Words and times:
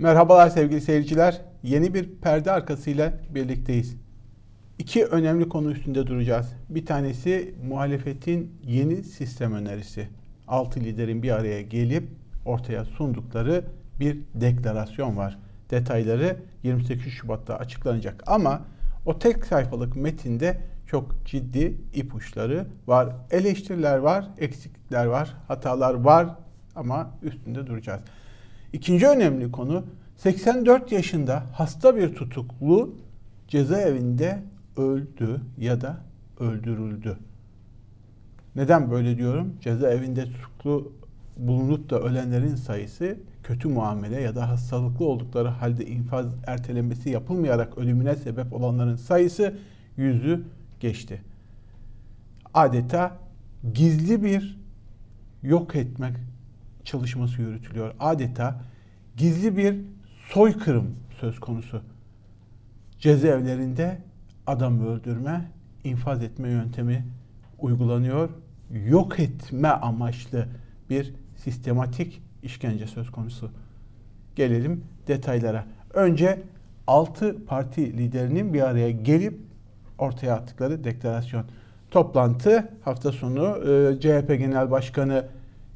Merhabalar 0.00 0.48
sevgili 0.50 0.80
seyirciler. 0.80 1.40
Yeni 1.62 1.94
bir 1.94 2.08
perde 2.08 2.52
arkasıyla 2.52 3.12
birlikteyiz. 3.34 3.96
İki 4.78 5.04
önemli 5.04 5.48
konu 5.48 5.70
üstünde 5.72 6.06
duracağız. 6.06 6.46
Bir 6.68 6.86
tanesi 6.86 7.54
muhalefetin 7.68 8.60
yeni 8.64 9.04
sistem 9.04 9.52
önerisi. 9.54 10.08
Altı 10.48 10.80
liderin 10.80 11.22
bir 11.22 11.30
araya 11.30 11.62
gelip 11.62 12.08
ortaya 12.44 12.84
sundukları 12.84 13.64
bir 14.00 14.18
deklarasyon 14.34 15.16
var. 15.16 15.38
Detayları 15.70 16.36
28 16.62 17.12
Şubat'ta 17.12 17.56
açıklanacak 17.56 18.22
ama 18.26 18.62
o 19.06 19.18
tek 19.18 19.46
sayfalık 19.46 19.96
metinde 19.96 20.60
çok 20.86 21.26
ciddi 21.26 21.76
ipuçları 21.94 22.66
var. 22.86 23.08
Eleştiriler 23.30 23.98
var, 23.98 24.28
eksiklikler 24.38 25.06
var, 25.06 25.36
hatalar 25.48 25.94
var 25.94 26.26
ama 26.74 27.10
üstünde 27.22 27.66
duracağız. 27.66 28.00
İkinci 28.72 29.06
önemli 29.06 29.52
konu 29.52 29.84
84 30.16 30.92
yaşında 30.92 31.42
hasta 31.52 31.96
bir 31.96 32.14
tutuklu 32.14 32.94
cezaevinde 33.48 34.42
öldü 34.76 35.40
ya 35.58 35.80
da 35.80 35.96
öldürüldü. 36.40 37.16
Neden 38.56 38.90
böyle 38.90 39.16
diyorum? 39.16 39.52
Cezaevinde 39.60 40.24
tutuklu 40.24 40.92
bulunup 41.36 41.90
da 41.90 42.00
ölenlerin 42.00 42.54
sayısı 42.54 43.16
kötü 43.42 43.68
muamele 43.68 44.20
ya 44.20 44.34
da 44.34 44.48
hastalıklı 44.48 45.04
oldukları 45.04 45.48
halde 45.48 45.86
infaz 45.86 46.26
ertelemesi 46.46 47.10
yapılmayarak 47.10 47.78
ölümüne 47.78 48.16
sebep 48.16 48.52
olanların 48.52 48.96
sayısı 48.96 49.58
yüzü 49.96 50.44
geçti. 50.80 51.22
Adeta 52.54 53.16
gizli 53.74 54.24
bir 54.24 54.60
yok 55.42 55.76
etmek 55.76 56.16
çalışması 56.90 57.42
yürütülüyor. 57.42 57.94
Adeta 58.00 58.60
gizli 59.16 59.56
bir 59.56 59.76
soykırım 60.28 60.96
söz 61.20 61.40
konusu. 61.40 61.82
Cezaevlerinde 62.98 63.98
adam 64.46 64.86
öldürme, 64.86 65.50
infaz 65.84 66.22
etme 66.22 66.48
yöntemi 66.48 67.06
uygulanıyor. 67.58 68.28
Yok 68.86 69.20
etme 69.20 69.68
amaçlı 69.68 70.48
bir 70.90 71.14
sistematik 71.36 72.22
işkence 72.42 72.86
söz 72.86 73.10
konusu. 73.10 73.50
Gelelim 74.36 74.84
detaylara. 75.06 75.66
Önce 75.94 76.42
6 76.86 77.44
parti 77.44 77.98
liderinin 77.98 78.54
bir 78.54 78.60
araya 78.60 78.90
gelip 78.90 79.40
ortaya 79.98 80.34
attıkları 80.34 80.84
deklarasyon. 80.84 81.44
Toplantı 81.90 82.68
hafta 82.84 83.12
sonu 83.12 83.70
e, 83.70 84.00
CHP 84.00 84.28
Genel 84.28 84.70
Başkanı 84.70 85.24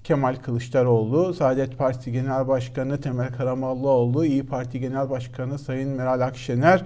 Kemal 0.04 0.36
Kılıçdaroğlu, 0.36 1.34
Saadet 1.34 1.78
Partisi 1.78 2.12
Genel 2.12 2.48
Başkanı 2.48 3.00
Temel 3.00 3.32
Karamollaoğlu, 3.32 4.24
İyi 4.24 4.46
Parti 4.46 4.80
Genel 4.80 5.10
Başkanı 5.10 5.58
Sayın 5.58 5.90
Meral 5.90 6.20
Akşener, 6.20 6.84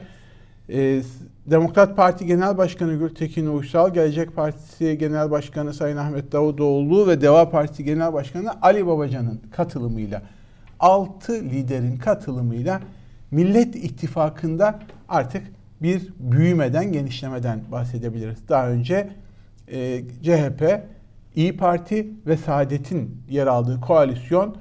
e, 0.69 1.03
Demokrat 1.47 1.97
Parti 1.97 2.27
Genel 2.27 2.59
Başkanı 2.59 2.95
Gültekin 2.95 3.47
Uysal, 3.47 3.95
Gelecek 3.95 4.37
Partisi 4.37 4.99
Genel 4.99 5.31
Başkanı 5.31 5.75
Sayın 5.75 5.97
Ahmet 5.97 6.33
Davutoğlu 6.33 7.09
ve 7.09 7.21
Deva 7.21 7.51
Partisi 7.51 7.85
Genel 7.85 8.13
Başkanı 8.13 8.63
Ali 8.63 8.87
Babacan'ın 8.87 9.41
katılımıyla 9.51 10.23
6 10.81 11.33
liderin 11.33 11.97
katılımıyla 11.97 12.81
Millet 13.31 13.77
İttifakı'nda 13.77 14.79
artık 15.09 15.43
bir 15.83 16.13
büyümeden, 16.19 16.93
genişlemeden 16.93 17.61
bahsedebiliriz. 17.73 18.49
Daha 18.49 18.69
önce 18.69 19.11
e, 19.69 20.03
CHP, 20.23 20.83
İyi 21.39 21.57
Parti 21.57 22.09
ve 22.27 22.37
Saadet'in 22.37 23.23
yer 23.31 23.47
aldığı 23.47 23.81
koalisyon, 23.81 24.57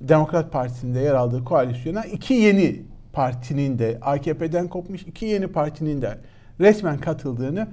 Demokrat 0.00 0.52
Partisi'nde 0.52 1.00
yer 1.00 1.14
aldığı 1.14 1.44
koalisyona 1.44 2.04
iki 2.04 2.34
yeni 2.34 2.82
partinin 3.12 3.78
de 3.78 3.98
AKP'den 4.02 4.68
kopmuş 4.68 5.02
iki 5.02 5.26
yeni 5.26 5.46
partinin 5.46 6.02
de 6.02 6.18
resmen 6.60 6.98
katıldığını 6.98 7.68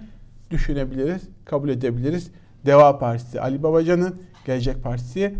düşünebiliriz, 0.51 1.21
kabul 1.45 1.69
edebiliriz. 1.69 2.31
Deva 2.65 2.99
Partisi 2.99 3.41
Ali 3.41 3.63
Babacan'ın, 3.63 4.21
Gelecek 4.45 4.83
Partisi 4.83 5.35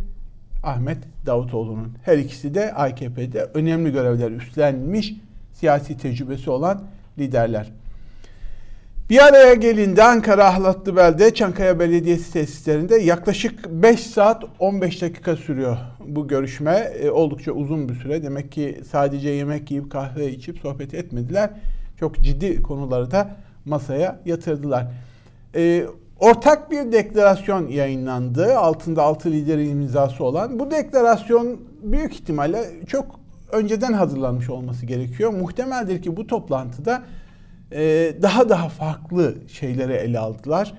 Ahmet 0.64 0.98
Davutoğlu'nun. 1.26 1.92
Her 2.04 2.18
ikisi 2.18 2.54
de 2.54 2.74
AKP'de 2.74 3.50
önemli 3.54 3.92
görevler 3.92 4.32
üstlenmiş 4.32 5.14
siyasi 5.54 5.98
tecrübesi 5.98 6.50
olan 6.50 6.84
liderler. 7.18 7.72
Bir 9.10 9.26
araya 9.28 9.54
gelindi 9.54 10.04
Ankara 10.04 10.46
Ahlatlıbel'de 10.46 11.34
Çankaya 11.34 11.80
Belediyesi 11.80 12.34
tesislerinde 12.34 12.96
yaklaşık 12.96 13.70
5 13.70 14.00
saat 14.00 14.44
15 14.60 15.02
dakika 15.02 15.36
sürüyor 15.36 15.78
bu 16.08 16.28
görüşme. 16.28 16.94
E, 17.02 17.10
oldukça 17.10 17.52
uzun 17.52 17.90
bir 17.90 17.96
süre. 17.96 18.24
Demek 18.24 18.52
ki 18.52 18.82
sadece 18.92 19.30
yemek 19.30 19.72
yiyip 19.72 19.92
kahve 19.92 20.32
içip 20.32 20.60
sohbet 20.60 20.94
etmediler. 20.94 21.50
Çok 22.00 22.16
ciddi 22.16 22.62
konuları 22.62 23.12
da 23.12 23.36
masaya 23.66 24.20
yatırdılar. 24.26 24.88
E, 25.56 25.86
ortak 26.20 26.72
bir 26.72 26.92
deklarasyon 26.92 27.68
yayınlandı. 27.68 28.58
Altında 28.58 29.04
altı 29.04 29.32
liderin 29.32 29.70
imzası 29.70 30.24
olan. 30.24 30.60
Bu 30.60 30.72
deklarasyon 30.72 31.60
büyük 31.84 32.14
ihtimalle 32.14 32.66
çok 32.88 33.20
önceden 33.52 33.94
hazırlanmış 33.94 34.50
olması 34.50 34.86
gerekiyor. 34.86 35.34
Muhtemeldir 35.34 36.02
ki 36.02 36.18
bu 36.18 36.28
toplantıda 36.28 37.02
e, 37.72 38.14
daha 38.22 38.50
daha 38.50 38.70
farklı 38.70 39.36
şeyleri 39.48 39.94
ele 39.94 40.20
aldılar. 40.20 40.74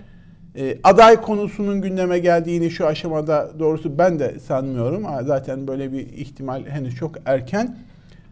E, 0.57 0.79
aday 0.85 1.21
konusunun 1.21 1.81
gündeme 1.83 2.19
geldiğini 2.19 2.71
şu 2.71 2.87
aşamada 2.87 3.51
doğrusu 3.59 3.99
ben 3.99 4.19
de 4.19 4.39
sanmıyorum. 4.39 5.07
Zaten 5.27 5.67
böyle 5.67 5.93
bir 5.93 6.09
ihtimal 6.09 6.67
henüz 6.67 6.95
çok 6.95 7.15
erken. 7.25 7.77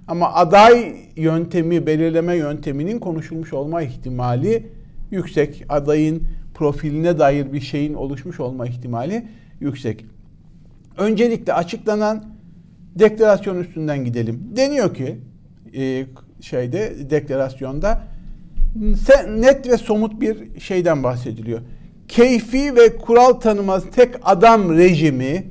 Ama 0.08 0.34
aday 0.34 0.97
yöntemi, 1.16 1.86
belirleme 1.86 2.34
yönteminin 2.36 2.98
konuşulmuş 2.98 3.52
olma 3.52 3.82
ihtimali 3.82 4.66
yüksek. 5.10 5.64
Adayın 5.68 6.22
profiline 6.54 7.18
dair 7.18 7.52
bir 7.52 7.60
şeyin 7.60 7.94
oluşmuş 7.94 8.41
olma 8.41 8.66
ihtimali 8.66 9.28
yüksek. 9.60 10.06
Öncelikle 10.98 11.52
açıklanan 11.52 12.24
deklarasyon 12.98 13.60
üstünden 13.60 14.04
gidelim. 14.04 14.52
Deniyor 14.56 14.94
ki 14.94 15.18
e, 15.76 16.06
şeyde 16.41 17.10
deklarasyonda 17.10 18.02
net 19.28 19.69
ve 19.69 19.77
somut 19.77 20.21
bir 20.21 20.61
şeyden 20.61 21.03
bahsediliyor. 21.03 21.61
Keyfi 22.09 22.77
ve 22.77 22.97
kural 22.97 23.33
tanımaz 23.33 23.84
tek 23.94 24.15
adam 24.22 24.77
rejimi 24.77 25.44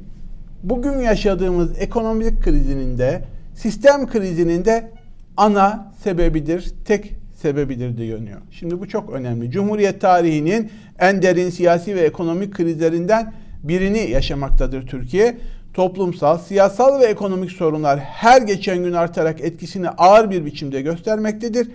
bugün 0.64 1.00
yaşadığımız 1.00 1.72
ekonomik 1.80 2.44
krizinin 2.44 2.98
de 2.98 3.22
sistem 3.56 4.08
krizinin 4.08 4.66
de 4.66 4.92
ana 5.38 5.92
sebebidir, 6.04 6.72
tek 6.86 7.14
sebebidir 7.36 7.98
diyor. 7.98 8.20
Şimdi 8.52 8.80
bu 8.80 8.88
çok 8.88 9.10
önemli. 9.10 9.52
Cumhuriyet 9.52 10.02
tarihinin 10.02 10.72
en 11.00 11.22
derin 11.22 11.50
siyasi 11.50 11.96
ve 11.96 12.02
ekonomik 12.02 12.54
krizlerinden 12.54 13.34
birini 13.64 14.10
yaşamaktadır 14.12 14.88
Türkiye. 14.88 15.38
Toplumsal, 15.74 16.38
siyasal 16.38 17.00
ve 17.00 17.06
ekonomik 17.06 17.52
sorunlar 17.52 18.00
her 18.00 18.42
geçen 18.42 18.84
gün 18.84 18.94
artarak 18.94 19.42
etkisini 19.42 19.90
ağır 19.90 20.32
bir 20.32 20.46
biçimde 20.46 20.82
göstermektedir 20.82 21.68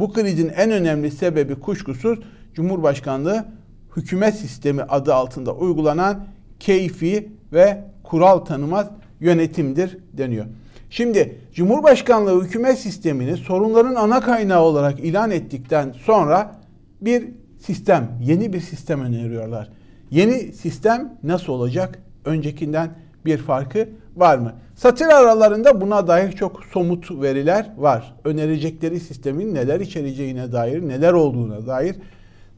bu 0.00 0.12
krizin 0.12 0.48
en 0.48 0.70
önemli 0.70 1.10
sebebi 1.10 1.54
kuşkusuz 1.54 2.18
Cumhurbaşkanlığı 2.54 3.44
hükümet 3.96 4.34
sistemi 4.34 4.82
adı 4.82 5.14
altında 5.14 5.54
uygulanan 5.54 6.26
keyfi 6.60 7.28
ve 7.52 7.84
kural 8.02 8.38
tanımaz 8.38 8.86
yönetimdir 9.20 9.98
deniyor. 10.12 10.46
Şimdi 10.90 11.38
Cumhurbaşkanlığı 11.52 12.44
hükümet 12.44 12.78
sistemini 12.78 13.36
sorunların 13.36 13.94
ana 13.94 14.20
kaynağı 14.20 14.62
olarak 14.62 15.00
ilan 15.00 15.30
ettikten 15.30 15.94
sonra 16.04 16.56
bir 17.00 17.28
sistem, 17.58 18.18
yeni 18.22 18.52
bir 18.52 18.60
sistem 18.60 19.00
öneriyorlar. 19.00 19.70
Yeni 20.10 20.52
sistem 20.52 21.18
nasıl 21.22 21.52
olacak? 21.52 22.02
Öncekinden 22.24 22.90
bir 23.24 23.38
farkı 23.38 23.88
var 24.20 24.38
mı? 24.38 24.52
Satır 24.76 25.06
aralarında 25.06 25.80
buna 25.80 26.06
dair 26.06 26.32
çok 26.32 26.64
somut 26.64 27.10
veriler 27.10 27.70
var. 27.76 28.14
Önerecekleri 28.24 29.00
sistemin 29.00 29.54
neler 29.54 29.80
içereceğine 29.80 30.52
dair, 30.52 30.88
neler 30.88 31.12
olduğuna 31.12 31.66
dair. 31.66 31.96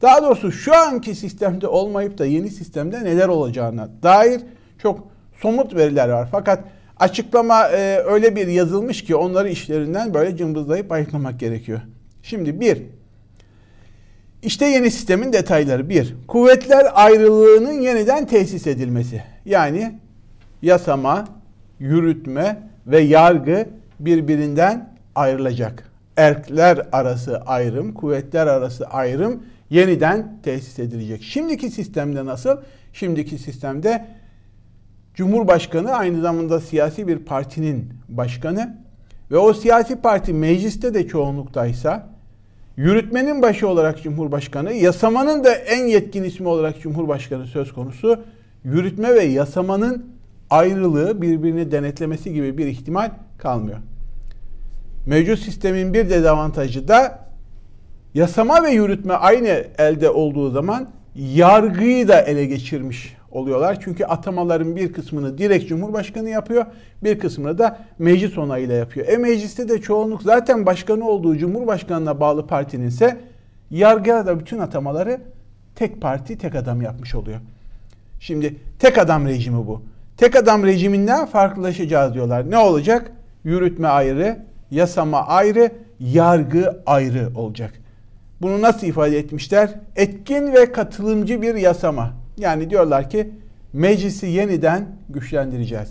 Daha 0.03 0.23
doğrusu 0.23 0.53
şu 0.53 0.77
anki 0.77 1.15
sistemde 1.15 1.67
olmayıp 1.67 2.19
da 2.19 2.27
yeni 2.27 2.51
sistemde 2.51 3.05
neler 3.05 3.29
olacağına 3.29 3.89
dair 4.03 4.41
çok 4.79 5.09
somut 5.43 5.75
veriler 5.75 6.09
var. 6.09 6.29
Fakat 6.33 6.65
açıklama 6.99 7.69
e, 7.69 8.03
öyle 8.07 8.37
bir 8.37 8.47
yazılmış 8.47 9.05
ki 9.05 9.17
onları 9.17 9.49
işlerinden 9.49 10.15
böyle 10.15 10.37
cımbızlayıp 10.37 10.93
ayıklamak 10.93 11.41
gerekiyor. 11.41 11.81
Şimdi 12.23 12.61
bir, 12.61 12.83
işte 14.43 14.67
yeni 14.67 14.91
sistemin 14.91 15.33
detayları. 15.33 15.89
Bir, 15.89 16.15
kuvvetler 16.29 16.87
ayrılığının 16.95 17.81
yeniden 17.81 18.27
tesis 18.27 18.67
edilmesi. 18.67 19.23
Yani 19.45 19.99
yasama, 20.63 21.40
yürütme 21.81 22.63
ve 22.87 23.01
yargı 23.01 23.69
birbirinden 24.01 24.95
ayrılacak. 25.15 25.91
Erkler 26.17 26.87
arası 26.93 27.39
ayrım, 27.39 27.95
kuvvetler 27.95 28.47
arası 28.47 28.87
ayrım 28.87 29.43
yeniden 29.71 30.39
tesis 30.43 30.79
edilecek. 30.79 31.23
Şimdiki 31.23 31.71
sistemde 31.71 32.27
nasıl? 32.27 32.57
Şimdiki 32.93 33.39
sistemde 33.39 34.07
Cumhurbaşkanı 35.15 35.93
aynı 35.93 36.21
zamanda 36.21 36.61
siyasi 36.61 37.09
bir 37.09 37.19
partinin 37.19 37.93
başkanı 38.09 38.77
ve 39.31 39.39
o 39.39 39.53
siyasi 39.53 39.97
parti 39.97 40.33
mecliste 40.33 40.95
de 40.95 41.09
çoğunluktaysa 41.09 42.09
yürütmenin 42.77 43.43
başı 43.43 43.69
olarak 43.69 44.03
Cumhurbaşkanı, 44.03 44.73
yasamanın 44.73 45.45
da 45.45 45.53
en 45.53 45.85
yetkin 45.85 46.25
ismi 46.25 46.49
olarak 46.49 46.81
Cumhurbaşkanı 46.81 47.47
söz 47.47 47.73
konusu. 47.73 48.21
Yürütme 48.65 49.15
ve 49.15 49.25
yasamanın 49.25 50.20
ayrılığı 50.51 51.23
birbirini 51.23 51.73
denetlemesi 51.73 52.33
gibi 52.33 52.59
bir 52.59 52.67
ihtimal 52.67 53.11
kalmıyor. 53.39 53.79
Mevcut 55.07 55.39
sistemin 55.39 55.95
bir 55.95 56.11
dezavantajı 56.11 56.89
da 56.89 57.19
yasama 58.15 58.63
ve 58.63 58.71
yürütme 58.71 59.15
aynı 59.15 59.65
elde 59.79 60.11
olduğu 60.11 60.51
zaman 60.51 60.89
yargıyı 61.17 62.09
da 62.09 62.21
ele 62.21 62.47
geçirmiş 62.47 63.17
oluyorlar. 63.31 63.79
Çünkü 63.81 64.05
atamaların 64.05 64.77
bir 64.77 64.93
kısmını 64.93 65.39
direkt 65.39 65.69
Cumhurbaşkanı 65.69 66.29
yapıyor, 66.29 66.67
bir 67.05 67.19
kısmını 67.19 67.59
da 67.59 67.79
meclis 67.99 68.39
onayıyla 68.39 68.75
yapıyor. 68.75 69.09
E 69.09 69.17
mecliste 69.17 69.69
de 69.69 69.81
çoğunluk 69.81 70.23
zaten 70.23 70.67
başkanı 70.67 71.09
olduğu 71.09 71.37
Cumhurbaşkanına 71.37 72.21
bağlı 72.21 72.47
partinin 72.47 72.87
ise 72.87 73.21
yargıya 73.71 74.27
da 74.27 74.41
bütün 74.41 74.59
atamaları 74.59 75.21
tek 75.75 76.01
parti, 76.01 76.39
tek 76.39 76.55
adam 76.55 76.83
yapmış 76.83 77.15
oluyor. 77.15 77.41
Şimdi 78.21 78.57
tek 78.79 78.99
adam 78.99 79.27
rejimi 79.27 79.67
bu. 79.67 79.83
Tek 80.21 80.37
adam 80.37 80.65
rejiminden 80.65 81.27
farklılaşacağız 81.27 82.15
diyorlar. 82.15 82.51
Ne 82.51 82.59
olacak? 82.59 83.13
Yürütme 83.45 83.89
ayrı, 83.89 84.39
yasama 84.71 85.27
ayrı, 85.27 85.71
yargı 86.01 86.83
ayrı 86.87 87.29
olacak. 87.35 87.73
Bunu 88.43 88.63
nasıl 88.63 88.87
ifade 88.87 89.19
etmişler? 89.19 89.71
Etkin 89.97 90.53
ve 90.53 90.73
katılımcı 90.73 91.43
bir 91.43 91.55
yasama. 91.55 92.13
Yani 92.39 92.71
diyorlar 92.71 93.11
ki 93.11 93.31
meclisi 93.73 94.27
yeniden 94.27 94.87
güçlendireceğiz. 95.09 95.89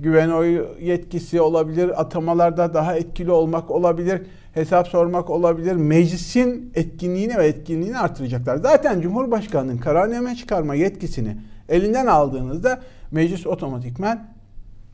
Güven 0.00 0.30
oyu 0.30 0.68
yetkisi 0.80 1.40
olabilir, 1.40 2.00
atamalarda 2.00 2.74
daha 2.74 2.96
etkili 2.96 3.30
olmak 3.30 3.70
olabilir, 3.70 4.22
hesap 4.54 4.88
sormak 4.88 5.30
olabilir. 5.30 5.72
Meclisin 5.72 6.72
etkinliğini 6.74 7.38
ve 7.38 7.46
etkinliğini 7.46 7.98
artıracaklar. 7.98 8.56
Zaten 8.56 9.00
Cumhurbaşkanı'nın 9.00 9.78
kararname 9.78 10.36
çıkarma 10.36 10.74
yetkisini 10.74 11.36
elinden 11.68 12.06
aldığınızda 12.06 12.80
meclis 13.10 13.46
otomatikmen 13.46 14.34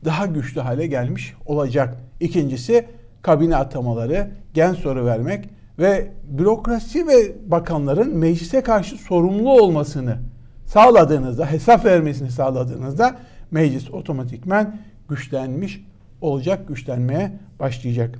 daha 0.05 0.25
güçlü 0.25 0.61
hale 0.61 0.87
gelmiş 0.87 1.33
olacak. 1.45 1.97
İkincisi 2.19 2.85
kabine 3.21 3.55
atamaları, 3.55 4.31
gen 4.53 4.73
soru 4.73 5.05
vermek 5.05 5.49
ve 5.79 6.11
bürokrasi 6.23 7.07
ve 7.07 7.35
bakanların 7.45 8.17
meclise 8.17 8.61
karşı 8.61 8.97
sorumlu 8.97 9.61
olmasını 9.61 10.17
sağladığınızda, 10.65 11.51
hesap 11.51 11.85
vermesini 11.85 12.31
sağladığınızda 12.31 13.15
meclis 13.51 13.91
otomatikmen 13.91 14.79
güçlenmiş 15.09 15.81
olacak, 16.21 16.67
güçlenmeye 16.67 17.31
başlayacak. 17.59 18.19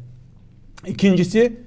İkincisi 0.85 1.57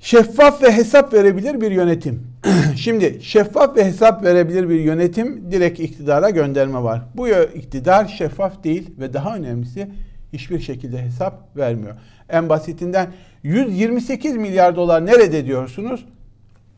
şeffaf 0.00 0.62
ve 0.62 0.72
hesap 0.72 1.14
verebilir 1.14 1.60
bir 1.60 1.70
yönetim. 1.70 2.25
Şimdi 2.76 3.18
şeffaf 3.22 3.76
ve 3.76 3.84
hesap 3.84 4.24
verebilir 4.24 4.68
bir 4.68 4.80
yönetim 4.80 5.52
direkt 5.52 5.80
iktidara 5.80 6.30
gönderme 6.30 6.82
var. 6.82 7.02
Bu 7.14 7.28
iktidar 7.28 8.08
şeffaf 8.08 8.64
değil 8.64 8.90
ve 8.98 9.12
daha 9.12 9.36
önemlisi 9.36 9.90
hiçbir 10.32 10.60
şekilde 10.60 11.02
hesap 11.02 11.56
vermiyor. 11.56 11.96
En 12.28 12.48
basitinden 12.48 13.12
128 13.42 14.36
milyar 14.36 14.76
dolar 14.76 15.06
nerede 15.06 15.46
diyorsunuz? 15.46 16.06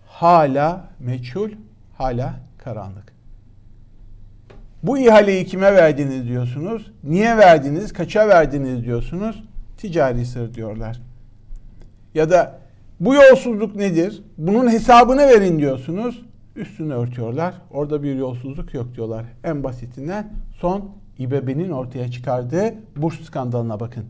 Hala 0.06 0.88
meçhul, 1.00 1.50
hala 1.98 2.34
karanlık. 2.58 3.12
Bu 4.82 4.98
ihaleyi 4.98 5.46
kime 5.46 5.74
verdiniz 5.74 6.28
diyorsunuz? 6.28 6.92
Niye 7.04 7.36
verdiniz? 7.36 7.92
Kaça 7.92 8.28
verdiniz 8.28 8.84
diyorsunuz? 8.84 9.44
Ticari 9.78 10.26
sır 10.26 10.54
diyorlar. 10.54 11.00
Ya 12.14 12.30
da 12.30 12.58
bu 13.00 13.14
yolsuzluk 13.14 13.76
nedir? 13.76 14.22
Bunun 14.38 14.70
hesabını 14.70 15.20
verin 15.20 15.58
diyorsunuz. 15.58 16.22
Üstünü 16.56 16.94
örtüyorlar. 16.94 17.54
Orada 17.70 18.02
bir 18.02 18.14
yolsuzluk 18.14 18.74
yok 18.74 18.94
diyorlar. 18.94 19.24
En 19.44 19.64
basitinden 19.64 20.32
son 20.60 20.90
İBB'nin 21.18 21.70
ortaya 21.70 22.10
çıkardığı 22.10 22.74
burs 22.96 23.20
skandalına 23.20 23.80
bakın. 23.80 24.04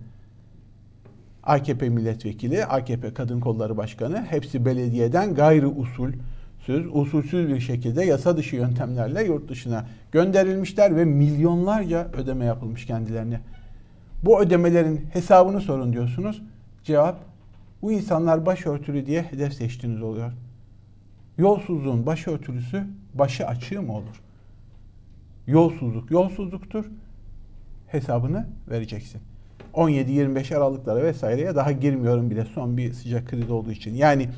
AKP 1.42 1.88
milletvekili, 1.88 2.64
AKP 2.64 3.14
Kadın 3.14 3.40
Kolları 3.40 3.76
Başkanı 3.76 4.22
hepsi 4.30 4.64
belediyeden 4.64 5.34
gayri 5.34 5.66
usulsüz, 5.66 6.86
usulsüz 6.92 7.48
bir 7.48 7.60
şekilde 7.60 8.04
yasa 8.04 8.36
dışı 8.36 8.56
yöntemlerle 8.56 9.24
yurt 9.24 9.48
dışına 9.48 9.86
gönderilmişler 10.12 10.96
ve 10.96 11.04
milyonlarca 11.04 12.08
ödeme 12.12 12.44
yapılmış 12.44 12.86
kendilerine. 12.86 13.40
Bu 14.22 14.40
ödemelerin 14.40 15.06
hesabını 15.12 15.60
sorun 15.60 15.92
diyorsunuz. 15.92 16.42
Cevap 16.84 17.27
bu 17.82 17.92
insanlar 17.92 18.46
başörtülü 18.46 19.06
diye 19.06 19.22
hedef 19.22 19.54
seçtiğiniz 19.54 20.02
oluyor. 20.02 20.32
Yolsuzluğun 21.38 22.06
başörtülüsü 22.06 22.86
başı 23.14 23.46
açığı 23.46 23.82
mı 23.82 23.92
olur? 23.92 24.22
Yolsuzluk 25.46 26.10
yolsuzluktur. 26.10 26.84
Hesabını 27.86 28.46
vereceksin. 28.70 29.20
17-25 29.74 30.56
Aralıklara 30.56 31.02
vesaireye 31.02 31.54
daha 31.54 31.72
girmiyorum 31.72 32.30
bile 32.30 32.44
son 32.44 32.76
bir 32.76 32.92
sıcak 32.92 33.28
kriz 33.28 33.50
olduğu 33.50 33.72
için. 33.72 33.94
Yani 33.94 34.28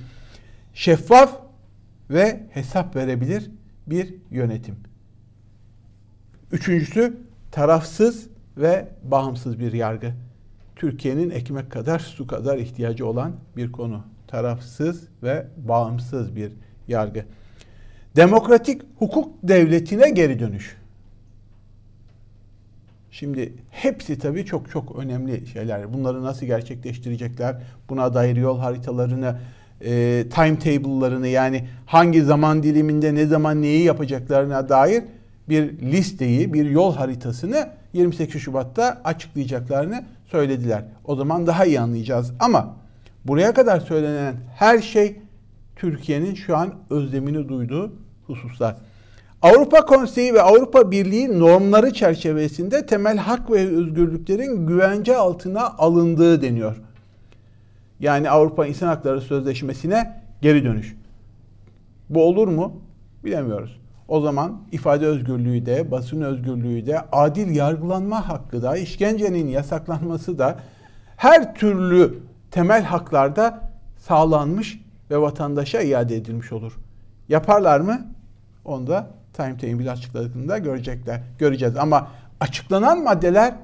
şeffaf 0.75 1.40
ve 2.10 2.40
hesap 2.50 2.96
verebilir 2.96 3.50
bir 3.86 4.14
yönetim. 4.31 4.76
Üçüncüsü 6.52 7.16
tarafsız 7.50 8.28
ve 8.56 8.88
bağımsız 9.02 9.58
bir 9.58 9.72
yargı. 9.72 10.14
Türkiye'nin 10.81 11.31
ekmek 11.31 11.71
kadar 11.71 11.99
su 11.99 12.27
kadar 12.27 12.59
ihtiyacı 12.59 13.06
olan 13.06 13.32
bir 13.56 13.73
konu. 13.73 14.03
Tarafsız 14.27 15.09
ve 15.23 15.47
bağımsız 15.56 16.37
bir 16.37 16.53
yargı. 16.88 17.25
Demokratik 18.17 18.82
hukuk 18.99 19.32
devletine 19.43 20.11
geri 20.11 20.38
dönüş. 20.38 20.77
Şimdi 23.11 23.53
hepsi 23.71 24.19
tabii 24.19 24.44
çok 24.44 24.71
çok 24.71 24.99
önemli 24.99 25.47
şeyler. 25.47 25.93
Bunları 25.93 26.25
nasıl 26.25 26.47
gerçekleştirecekler? 26.47 27.56
Buna 27.88 28.15
dair 28.15 28.37
yol 28.37 28.59
haritalarını, 28.59 29.38
e, 29.81 30.25
timetable'larını 30.35 31.29
yani 31.29 31.69
hangi 31.87 32.23
zaman 32.23 32.62
diliminde 32.62 33.15
ne 33.15 33.27
zaman 33.27 33.62
neyi 33.62 33.84
yapacaklarına 33.84 34.69
dair 34.69 35.03
bir 35.49 35.79
listeyi, 35.79 36.55
bir 36.55 36.70
yol 36.70 36.94
haritasını 36.94 37.69
28 37.93 38.43
Şubat'ta 38.43 39.01
açıklayacaklarını 39.05 40.05
söylediler. 40.31 40.84
O 41.05 41.17
zaman 41.17 41.46
daha 41.46 41.65
iyi 41.65 41.81
anlayacağız. 41.81 42.32
Ama 42.41 42.77
buraya 43.25 43.55
kadar 43.55 43.81
söylenen 43.81 44.34
her 44.56 44.79
şey 44.79 45.17
Türkiye'nin 45.77 46.34
şu 46.34 46.56
an 46.56 46.75
özlemini 46.91 47.49
duyduğu 47.49 47.93
hususlar. 48.27 48.77
Avrupa 49.43 49.87
Konseyi 49.87 50.34
ve 50.34 50.43
Avrupa 50.43 50.91
Birliği 50.91 51.39
normları 51.39 51.93
çerçevesinde 51.93 52.87
temel 52.87 53.17
hak 53.17 53.51
ve 53.51 53.67
özgürlüklerin 53.67 54.67
güvence 54.67 55.17
altına 55.17 55.67
alındığı 55.67 56.43
deniyor. 56.43 56.77
Yani 58.01 58.31
Avrupa 58.31 58.67
İnsan 58.67 58.87
Hakları 58.87 59.20
Sözleşmesi'ne 59.20 60.22
geri 60.43 60.65
dönüş. 60.65 60.96
Bu 62.10 62.25
olur 62.25 62.49
mu? 62.49 62.81
Bilemiyoruz. 63.25 63.80
O 64.10 64.20
zaman 64.20 64.62
ifade 64.72 65.06
özgürlüğü 65.06 65.67
de, 65.67 65.90
basın 65.90 66.20
özgürlüğü 66.20 66.86
de, 66.86 67.00
adil 67.12 67.56
yargılanma 67.56 68.29
hakkı 68.29 68.62
da, 68.62 68.76
işkencenin 68.76 69.48
yasaklanması 69.48 70.38
da 70.38 70.56
her 71.17 71.55
türlü 71.55 72.19
temel 72.50 72.82
haklarda 72.82 73.60
sağlanmış 73.98 74.81
ve 75.10 75.20
vatandaşa 75.20 75.81
iade 75.81 76.17
edilmiş 76.17 76.52
olur. 76.52 76.79
Yaparlar 77.29 77.81
mı? 77.81 78.06
Onu 78.64 78.86
da 78.86 79.06
timetable 79.32 79.90
açıkladığında 79.90 80.58
görecekler, 80.58 81.20
göreceğiz. 81.38 81.76
Ama 81.76 82.08
açıklanan 82.40 83.02
maddeler 83.02 83.55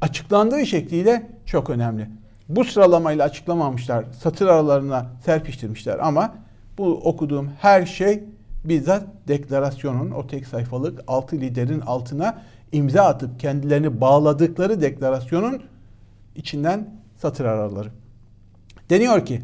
açıklandığı 0.00 0.66
şekliyle 0.66 1.30
çok 1.46 1.70
önemli. 1.70 2.08
Bu 2.48 2.64
sıralamayla 2.64 3.24
açıklamamışlar, 3.24 4.04
satır 4.22 4.46
aralarına 4.46 5.06
serpiştirmişler 5.24 5.98
ama 5.98 6.34
bu 6.78 6.94
okuduğum 6.94 7.50
her 7.60 7.86
şey 7.86 8.24
bizzat 8.64 9.06
deklarasyonun 9.28 10.10
o 10.10 10.26
tek 10.26 10.46
sayfalık 10.46 11.00
altı 11.06 11.36
liderin 11.36 11.80
altına 11.80 12.42
imza 12.72 13.04
atıp 13.04 13.40
kendilerini 13.40 14.00
bağladıkları 14.00 14.80
deklarasyonun 14.80 15.62
içinden 16.36 16.88
satır 17.16 17.44
araları. 17.44 17.88
Deniyor 18.90 19.26
ki 19.26 19.42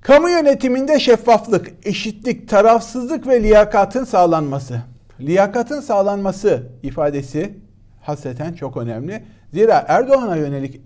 kamu 0.00 0.30
yönetiminde 0.30 1.00
şeffaflık, 1.00 1.72
eşitlik, 1.84 2.48
tarafsızlık 2.48 3.26
ve 3.26 3.42
liyakatın 3.42 4.04
sağlanması. 4.04 4.82
Liyakatın 5.20 5.80
sağlanması 5.80 6.62
ifadesi 6.82 7.54
hasreten 8.00 8.52
çok 8.52 8.76
önemli. 8.76 9.24
Zira 9.52 9.84
Erdoğan'a 9.88 10.36
yönelik 10.36 10.80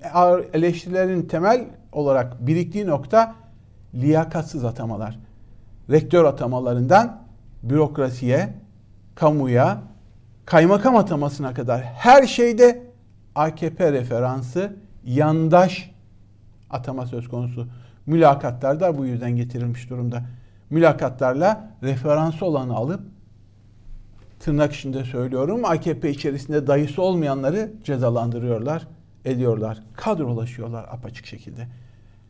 eleştirilerin 0.53 1.23
temel 1.23 1.65
olarak 1.93 2.47
biriktiği 2.47 2.87
nokta 2.87 3.35
liyakatsız 3.95 4.65
atamalar 4.65 5.19
rektör 5.91 6.25
atamalarından 6.25 7.23
bürokrasiye, 7.63 8.55
kamuya, 9.15 9.83
kaymakam 10.45 10.97
atamasına 10.97 11.55
kadar 11.55 11.83
her 11.83 12.27
şeyde 12.27 12.83
AKP 13.35 13.93
referansı 13.93 14.77
yandaş 15.05 15.91
atama 16.71 17.07
söz 17.07 17.29
konusu. 17.29 17.69
Mülakatlar 18.07 18.81
da 18.81 18.99
bu 18.99 19.07
yüzden 19.07 19.37
getirilmiş 19.37 19.91
durumda. 19.91 20.23
Mülakatlarla 20.71 21.71
referansı 21.83 22.45
olanı 22.47 22.75
alıp 22.75 23.01
tırnak 24.41 24.73
içinde 24.73 25.05
söylüyorum 25.05 25.65
AKP 25.65 26.11
içerisinde 26.11 26.67
dayısı 26.67 27.03
olmayanları 27.03 27.73
cezalandırıyorlar, 27.85 28.87
ediyorlar. 29.25 29.83
Kadrolaşıyorlar 29.95 30.85
apaçık 30.91 31.27
şekilde. 31.27 31.67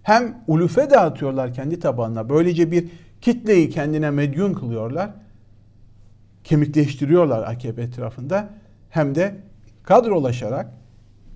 Hem 0.03 0.45
ulufe 0.47 0.91
dağıtıyorlar 0.91 1.55
kendi 1.55 1.81
tabanına. 1.81 2.29
Böylece 2.29 2.71
bir 2.71 2.91
kitleyi 3.21 3.71
kendine 3.71 4.11
medyun 4.11 4.55
kılıyorlar. 4.55 5.11
Kemikleştiriyorlar 6.45 7.43
AKP 7.43 7.83
etrafında. 7.83 8.49
Hem 8.91 9.15
de 9.15 9.37
kadrolaşarak 9.83 10.67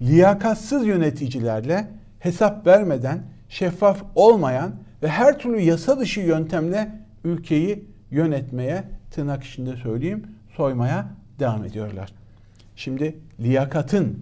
liyakatsız 0.02 0.86
yöneticilerle 0.86 1.88
hesap 2.18 2.66
vermeden, 2.66 3.22
şeffaf 3.48 4.02
olmayan 4.14 4.74
ve 5.02 5.08
her 5.08 5.38
türlü 5.38 5.60
yasa 5.60 6.00
dışı 6.00 6.20
yöntemle 6.20 6.90
ülkeyi 7.24 7.84
yönetmeye 8.10 8.84
tırnak 9.10 9.44
içinde 9.44 9.76
söyleyeyim 9.76 10.22
soymaya 10.56 11.08
devam 11.38 11.64
ediyorlar. 11.64 12.12
Şimdi 12.76 13.18
liyakatın 13.40 14.18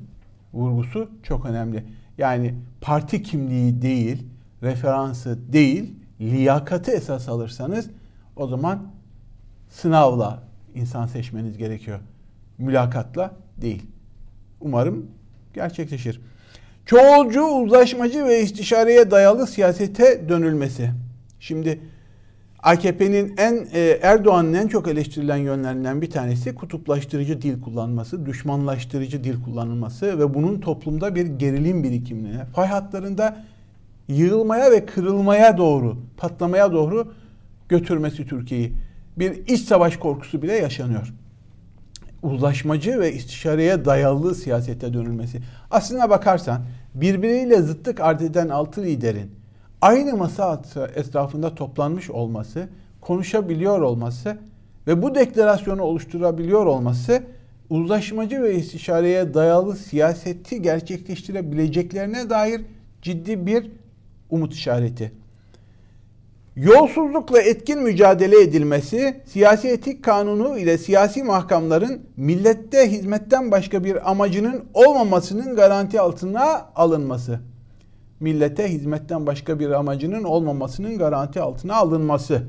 vurgusu 0.54 1.11
çok 1.23 1.47
önemli. 1.47 1.85
Yani 2.19 2.54
parti 2.81 3.23
kimliği 3.23 3.83
değil, 3.83 4.26
referansı 4.62 5.52
değil, 5.52 5.95
liyakatı 6.31 6.91
esas 6.91 7.29
alırsanız 7.29 7.91
o 8.37 8.47
zaman 8.47 8.87
sınavla 9.71 10.43
insan 10.75 11.07
seçmeniz 11.07 11.59
gerekiyor. 11.59 12.00
Mülakatla 12.59 13.35
değil. 13.57 13.83
Umarım 14.61 15.07
gerçekleşir. 15.55 16.21
Çoğulcu, 16.87 17.45
uzlaşmacı 17.45 18.25
ve 18.25 18.43
istişareye 18.43 19.11
dayalı 19.11 19.47
siyasete 19.47 20.29
dönülmesi. 20.29 20.91
Şimdi 21.41 21.81
AKP'nin 22.62 23.35
en 23.37 23.67
e, 23.73 23.99
Erdoğan'ın 24.02 24.55
en 24.55 24.69
çok 24.69 24.88
eleştirilen 24.88 25.37
yönlerinden 25.37 26.02
bir 26.02 26.11
tanesi 26.11 26.55
kutuplaştırıcı 26.55 27.43
dil 27.43 27.61
kullanması, 27.61 28.26
düşmanlaştırıcı 28.26 29.25
dil 29.25 29.43
kullanılması 29.43 30.19
ve 30.19 30.35
bunun 30.35 30.61
toplumda 30.61 31.14
bir 31.14 31.26
gerilim 31.26 31.83
birikimine, 31.83 32.45
fay 32.45 32.67
hatlarında 32.67 33.45
yığılmaya 34.09 34.71
ve 34.71 34.87
kırılmaya 34.87 35.59
doğru, 35.59 35.97
patlamaya 36.17 36.73
doğru 36.73 37.13
götürmesi 37.69 38.27
Türkiye'yi. 38.27 38.73
Bir 39.17 39.47
iç 39.47 39.61
savaş 39.61 39.97
korkusu 39.97 40.43
bile 40.43 40.53
yaşanıyor. 40.53 41.15
Uzlaşmacı 42.23 43.01
ve 43.01 43.13
istişareye 43.13 43.85
dayalı 43.85 44.35
siyasete 44.35 44.95
dönülmesi. 44.95 45.41
Aslına 45.71 46.11
bakarsan 46.11 46.63
birbiriyle 46.95 47.63
zıttık 47.63 48.01
art 48.01 48.23
eden 48.23 48.49
altı 48.49 48.83
liderin 48.83 49.31
aynı 49.81 50.17
masa 50.17 50.63
etrafında 50.95 51.55
toplanmış 51.55 52.11
olması, 52.11 52.69
konuşabiliyor 53.01 53.81
olması 53.81 54.39
ve 54.87 55.03
bu 55.03 55.15
deklarasyonu 55.15 55.83
oluşturabiliyor 55.83 56.67
olması 56.67 57.23
uzlaşmacı 57.71 58.43
ve 58.43 58.55
istişareye 58.55 59.35
dayalı 59.35 59.77
siyaseti 59.77 60.63
gerçekleştirebileceklerine 60.63 62.31
dair 62.31 62.61
ciddi 63.03 63.47
bir 63.47 63.71
umut 64.33 64.55
işareti. 64.55 65.12
Yolsuzlukla 66.57 67.43
etkin 67.43 67.83
mücadele 67.83 68.43
edilmesi, 68.43 69.21
siyasi 69.27 69.69
etik 69.69 70.05
kanunu 70.05 70.59
ile 70.59 70.79
siyasi 70.79 71.23
mahkamların 71.23 72.07
millette 72.17 72.91
hizmetten 72.91 73.51
başka 73.51 73.85
bir 73.85 74.11
amacının 74.11 74.65
olmamasının 74.75 75.57
garanti 75.57 76.01
altına 76.01 76.69
alınması 76.75 77.41
millete 78.23 78.73
hizmetten 78.73 79.27
başka 79.27 79.59
bir 79.59 79.71
amacının 79.71 80.25
olmamasının 80.25 80.99
garanti 80.99 81.41
altına 81.41 81.77
alınması. 81.77 82.43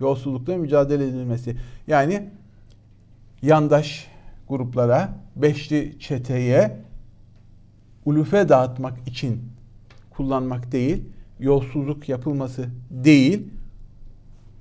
Yolsuzlukla 0.00 0.56
mücadele 0.56 1.04
edilmesi. 1.04 1.56
Yani 1.86 2.28
yandaş 3.42 4.06
gruplara, 4.48 5.08
beşli 5.36 5.98
çeteye 6.00 6.76
ulufe 8.04 8.48
dağıtmak 8.48 9.08
için 9.08 9.42
kullanmak 10.10 10.72
değil, 10.72 11.04
yolsuzluk 11.40 12.08
yapılması 12.08 12.68
değil, 12.90 13.48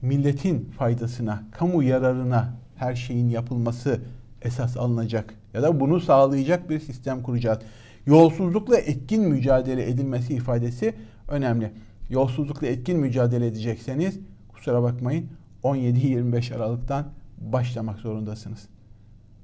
milletin 0.02 0.72
faydasına, 0.78 1.44
kamu 1.52 1.84
yararına 1.84 2.54
her 2.76 2.96
şeyin 2.96 3.30
yapılması 3.30 4.02
esas 4.42 4.78
alınacak 4.78 5.34
ya 5.54 5.64
da 5.64 5.80
bunu 5.80 6.00
sağlayacak 6.00 6.70
bir 6.70 6.80
sistem 6.80 7.24
kuracağız 7.24 7.60
yolsuzlukla 8.06 8.78
etkin 8.78 9.30
mücadele 9.30 9.90
edilmesi 9.90 10.34
ifadesi 10.34 10.96
önemli. 11.28 11.72
Yolsuzlukla 12.10 12.68
etkin 12.68 13.00
mücadele 13.00 13.48
edecekseniz 13.48 14.20
kusura 14.54 14.84
bakmayın 14.84 15.30
17-25 15.64 16.56
Aralık'tan 16.56 17.06
başlamak 17.38 18.00
zorundasınız. 18.00 18.68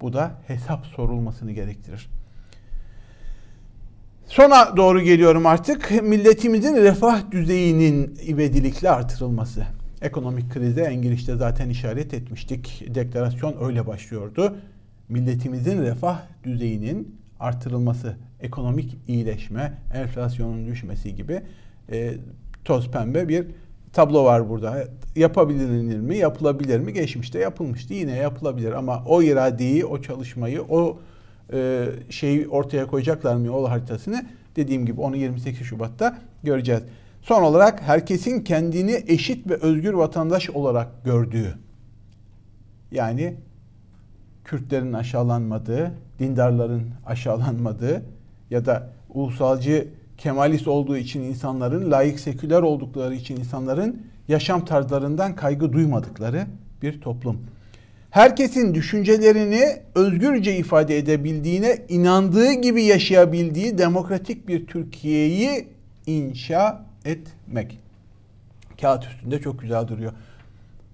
Bu 0.02 0.14
da 0.14 0.32
hesap 0.48 0.86
sorulmasını 0.86 1.52
gerektirir. 1.52 2.10
Sona 4.28 4.78
doğru 4.78 5.02
geliyorum 5.02 5.46
artık. 5.46 6.04
Milletimizin 6.04 6.76
refah 6.76 7.32
düzeyinin 7.32 8.20
ivedilikle 8.28 8.90
artırılması. 8.90 9.64
Ekonomik 10.02 10.54
krize 10.54 10.82
en 10.82 11.02
girişte 11.02 11.36
zaten 11.36 11.70
işaret 11.70 12.14
etmiştik. 12.14 12.86
Deklarasyon 12.96 13.56
öyle 13.62 13.88
başlıyordu. 13.88 14.56
Milletimizin 15.10 15.82
refah 15.82 16.20
düzeyinin 16.44 17.16
artırılması 17.40 18.16
ekonomik 18.42 18.98
iyileşme, 19.08 19.74
enflasyonun 19.94 20.68
düşmesi 20.68 21.16
gibi 21.16 21.42
e, 21.92 22.14
toz 22.66 22.92
pembe 22.92 23.28
bir 23.28 23.46
tablo 23.94 24.24
var 24.24 24.50
burada. 24.50 24.88
Yapabilir 25.16 26.00
mi, 26.00 26.18
yapılabilir 26.18 26.80
mi? 26.80 26.94
Geçmişte 26.94 27.40
yapılmıştı. 27.40 27.94
Yine 27.94 28.18
yapılabilir 28.18 28.72
ama 28.72 29.04
o 29.06 29.22
iradeyi, 29.22 29.86
o 29.86 30.02
çalışmayı, 30.02 30.62
o 30.62 31.00
e, 31.54 31.86
şeyi 32.10 32.48
ortaya 32.48 32.88
koyacaklar 32.88 33.36
mı 33.36 33.46
yol 33.46 33.68
haritasını 33.68 34.26
dediğim 34.56 34.86
gibi 34.86 35.02
onu 35.02 35.16
28 35.16 35.68
Şubat'ta 35.68 36.18
göreceğiz. 36.44 36.82
Son 37.22 37.44
olarak 37.44 37.82
herkesin 37.82 38.44
kendini 38.44 39.04
eşit 39.08 39.50
ve 39.50 39.56
özgür 39.56 39.94
vatandaş 39.94 40.50
olarak 40.50 41.06
gördüğü 41.06 41.54
yani 42.92 43.36
Kürtlerin 44.46 44.94
aşağılanmadığı, 44.94 45.92
dindarların 46.20 46.84
aşağılanmadığı, 47.06 48.04
ya 48.50 48.66
da 48.66 48.90
ulusalcı 49.14 49.88
kemalist 50.18 50.68
olduğu 50.68 50.98
için 50.98 51.22
insanların, 51.22 51.92
layık 51.92 52.20
seküler 52.20 52.62
oldukları 52.62 53.16
için 53.16 53.36
insanların 53.36 54.02
yaşam 54.28 54.66
tarzlarından 54.66 55.36
kaygı 55.36 55.74
duymadıkları 55.74 56.48
bir 56.82 57.02
toplum. 57.02 57.38
Herkesin 58.18 58.74
düşüncelerini 58.74 59.64
özgürce 59.96 60.56
ifade 60.58 60.98
edebildiğine 60.98 61.78
inandığı 61.90 62.54
gibi 62.54 62.84
yaşayabildiği 62.84 63.78
demokratik 63.78 64.48
bir 64.48 64.68
Türkiye'yi 64.68 65.68
inşa 66.06 66.86
etmek. 67.06 67.80
Kağıt 68.82 69.06
üstünde 69.06 69.42
çok 69.42 69.62
güzel 69.62 69.88
duruyor. 69.88 70.12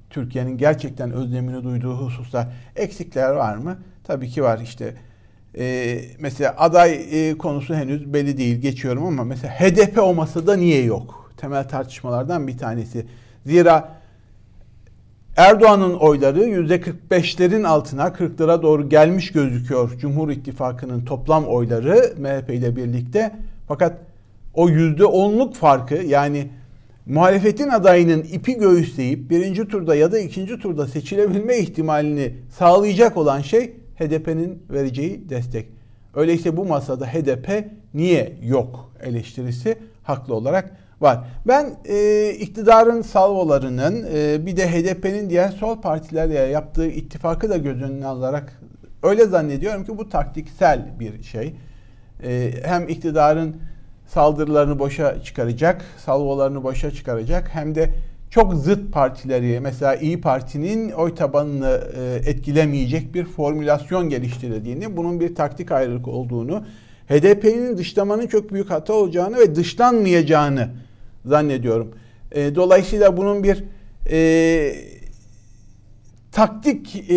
Türkiye'nin 0.09 0.57
gerçekten 0.57 1.11
özlemini 1.11 1.63
duyduğu 1.63 1.95
hususlar 1.95 2.47
eksikler 2.75 3.29
var 3.29 3.55
mı? 3.55 3.77
Tabii 4.03 4.29
ki 4.29 4.43
var 4.43 4.59
işte 4.63 4.95
e, 5.57 5.99
mesela 6.19 6.55
aday 6.57 7.05
e, 7.11 7.37
konusu 7.37 7.75
henüz 7.75 8.13
belli 8.13 8.37
değil 8.37 8.55
geçiyorum 8.55 9.05
ama 9.05 9.23
mesela 9.23 9.53
HDP 9.53 9.97
o 9.97 10.13
masada 10.13 10.55
niye 10.55 10.83
yok? 10.83 11.31
Temel 11.37 11.69
tartışmalardan 11.69 12.47
bir 12.47 12.57
tanesi. 12.57 13.05
Zira 13.45 14.02
Erdoğan'ın 15.37 15.93
oyları 15.93 16.43
%45'lerin 16.43 17.67
altına 17.67 18.07
40'lara 18.07 18.61
doğru 18.61 18.89
gelmiş 18.89 19.31
gözüküyor. 19.31 19.97
Cumhur 19.99 20.29
İttifakı'nın 20.29 21.05
toplam 21.05 21.45
oyları 21.45 22.13
MHP 22.17 22.49
ile 22.49 22.75
birlikte. 22.75 23.31
Fakat 23.67 23.97
o 24.53 24.69
%10'luk 24.69 25.53
farkı 25.53 25.95
yani 25.95 26.47
muhalefetin 27.05 27.69
adayının 27.69 28.23
ipi 28.23 28.57
göğüsleyip 28.57 29.29
birinci 29.29 29.67
turda 29.67 29.95
ya 29.95 30.11
da 30.11 30.19
ikinci 30.19 30.59
turda 30.59 30.87
seçilebilme 30.87 31.57
ihtimalini 31.57 32.33
sağlayacak 32.57 33.17
olan 33.17 33.41
şey 33.41 33.73
HDP'nin 33.99 34.63
vereceği 34.69 35.29
destek. 35.29 35.67
Öyleyse 36.15 36.57
bu 36.57 36.65
masada 36.65 37.07
HDP 37.07 37.65
niye 37.93 38.37
yok 38.43 38.91
eleştirisi 39.03 39.77
haklı 40.03 40.35
olarak 40.35 40.82
var. 41.03 41.19
Ben 41.47 41.75
e, 41.85 42.29
iktidarın 42.29 43.01
salvolarının 43.01 44.07
e, 44.15 44.45
bir 44.45 44.57
de 44.57 44.71
HDP'nin 44.71 45.29
diğer 45.29 45.49
sol 45.49 45.81
partilerle 45.81 46.39
yaptığı 46.39 46.87
ittifakı 46.87 47.49
da 47.49 47.57
göz 47.57 47.81
önüne 47.81 48.07
alarak 48.07 48.61
öyle 49.03 49.25
zannediyorum 49.25 49.85
ki 49.85 49.97
bu 49.97 50.09
taktiksel 50.09 50.99
bir 50.99 51.23
şey. 51.23 51.55
E, 52.23 52.51
hem 52.63 52.89
iktidarın 52.89 53.55
saldırılarını 54.07 54.79
boşa 54.79 55.23
çıkaracak, 55.23 55.85
salvolarını 56.05 56.63
boşa 56.63 56.91
çıkaracak 56.91 57.49
hem 57.55 57.75
de 57.75 57.89
çok 58.29 58.53
zıt 58.53 58.93
partileri 58.93 59.59
mesela 59.59 59.95
İyi 59.95 60.21
Parti'nin 60.21 60.91
oy 60.91 61.15
tabanını 61.15 61.81
e, 61.97 62.29
etkilemeyecek 62.29 63.13
bir 63.13 63.25
formülasyon 63.25 64.09
geliştirdiğini, 64.09 64.97
bunun 64.97 65.19
bir 65.19 65.35
taktik 65.35 65.71
ayrılık 65.71 66.07
olduğunu, 66.07 66.63
HDP'nin 67.09 67.77
dışlamanın 67.77 68.27
çok 68.27 68.53
büyük 68.53 68.69
hata 68.69 68.93
olacağını 68.93 69.37
ve 69.37 69.55
dışlanmayacağını 69.55 70.69
zannediyorum. 71.25 71.91
E, 72.31 72.55
dolayısıyla 72.55 73.17
bunun 73.17 73.43
bir 73.43 73.63
e, 74.11 74.75
taktik 76.31 77.09
e, 77.09 77.15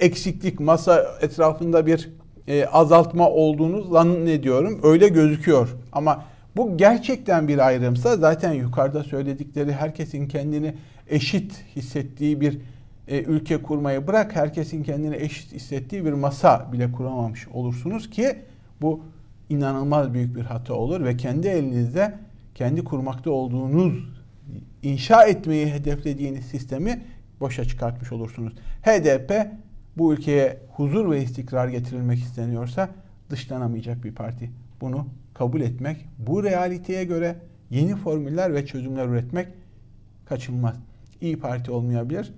eksiklik 0.00 0.60
masa 0.60 1.18
etrafında 1.20 1.86
bir 1.86 2.10
e, 2.48 2.66
azaltma 2.66 3.30
olduğunu 3.30 3.82
zannediyorum. 3.82 4.80
Öyle 4.82 5.08
gözüküyor. 5.08 5.76
Ama 5.92 6.24
bu 6.56 6.76
gerçekten 6.76 7.48
bir 7.48 7.58
ayrımsa 7.66 8.16
zaten 8.16 8.52
yukarıda 8.52 9.04
söyledikleri 9.04 9.72
herkesin 9.72 10.28
kendini 10.28 10.74
eşit 11.08 11.64
hissettiği 11.76 12.40
bir 12.40 12.58
e, 13.08 13.22
ülke 13.22 13.62
kurmayı 13.62 14.06
bırak 14.06 14.36
herkesin 14.36 14.82
kendini 14.82 15.16
eşit 15.16 15.52
hissettiği 15.52 16.04
bir 16.04 16.12
masa 16.12 16.72
bile 16.72 16.92
kuramamış 16.92 17.48
olursunuz 17.48 18.10
ki 18.10 18.36
bu 18.80 19.00
inanılmaz 19.48 20.14
büyük 20.14 20.36
bir 20.36 20.42
hata 20.42 20.74
olur 20.74 21.04
ve 21.04 21.16
kendi 21.16 21.48
elinizde 21.48 22.14
kendi 22.56 22.84
kurmakta 22.84 23.30
olduğunuz 23.30 24.04
inşa 24.82 25.24
etmeyi 25.24 25.66
hedeflediğiniz 25.66 26.44
sistemi 26.44 27.02
boşa 27.40 27.64
çıkartmış 27.64 28.12
olursunuz. 28.12 28.54
HDP 28.82 29.46
bu 29.96 30.14
ülkeye 30.14 30.60
huzur 30.72 31.10
ve 31.10 31.22
istikrar 31.22 31.68
getirilmek 31.68 32.18
isteniyorsa 32.18 32.88
dışlanamayacak 33.30 34.04
bir 34.04 34.14
parti. 34.14 34.50
Bunu 34.80 35.06
kabul 35.34 35.60
etmek, 35.60 36.06
bu 36.18 36.44
realiteye 36.44 37.04
göre 37.04 37.36
yeni 37.70 37.96
formüller 37.96 38.54
ve 38.54 38.66
çözümler 38.66 39.06
üretmek 39.06 39.48
kaçınılmaz. 40.24 40.76
İyi 41.20 41.38
Parti 41.38 41.70
olmayabilir 41.70 42.32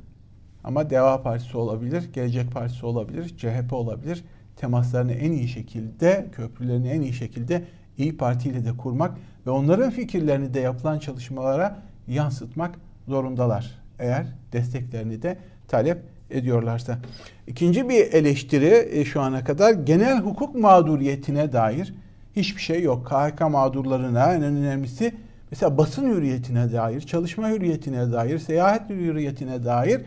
ama 0.64 0.90
Deva 0.90 1.22
Partisi 1.22 1.56
olabilir, 1.56 2.10
Gelecek 2.12 2.52
Partisi 2.52 2.87
olabilir, 2.87 3.37
CHP 3.37 3.72
olabilir. 3.72 4.25
Temaslarını 4.56 5.12
en 5.12 5.32
iyi 5.32 5.48
şekilde, 5.48 6.26
köprülerini 6.32 6.88
en 6.88 7.00
iyi 7.00 7.12
şekilde 7.12 7.64
İyi 7.99 8.17
Parti 8.17 8.49
ile 8.49 8.64
de 8.64 8.76
kurmak 8.76 9.19
ve 9.47 9.50
onların 9.50 9.90
fikirlerini 9.90 10.55
de 10.55 10.61
yapılan 10.61 10.99
çalışmalara 10.99 11.78
yansıtmak 12.09 12.75
zorundalar. 13.09 13.78
Eğer 13.99 14.26
desteklerini 14.52 15.23
de 15.23 15.38
talep 15.69 15.99
ediyorlarsa. 16.31 16.99
İkinci 17.47 17.88
bir 17.88 18.12
eleştiri 18.12 18.88
e, 18.90 19.05
şu 19.05 19.21
ana 19.21 19.45
kadar 19.45 19.73
genel 19.73 20.21
hukuk 20.21 20.55
mağduriyetine 20.55 21.52
dair 21.52 21.95
hiçbir 22.37 22.62
şey 22.62 22.83
yok. 22.83 23.07
KHK 23.07 23.40
mağdurlarına 23.40 24.35
en 24.35 24.43
önemlisi 24.43 25.14
mesela 25.50 25.78
basın 25.78 26.11
hürriyetine 26.11 26.73
dair, 26.73 27.00
çalışma 27.00 27.49
hürriyetine 27.49 28.12
dair, 28.12 28.38
seyahat 28.38 28.90
hürriyetine 28.90 29.64
dair 29.64 30.00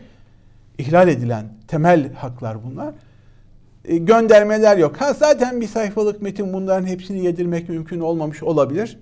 ihlal 0.78 1.08
edilen 1.08 1.44
temel 1.68 2.12
haklar 2.14 2.64
bunlar. 2.64 2.94
E, 3.84 3.96
göndermeler 3.96 4.76
yok. 4.76 5.00
Ha 5.00 5.12
zaten 5.12 5.60
bir 5.60 5.66
sayfalık 5.66 6.22
metin 6.22 6.52
bunların 6.52 6.86
hepsini 6.86 7.24
yedirmek 7.24 7.68
mümkün 7.68 8.00
olmamış 8.00 8.42
olabilir. 8.42 8.98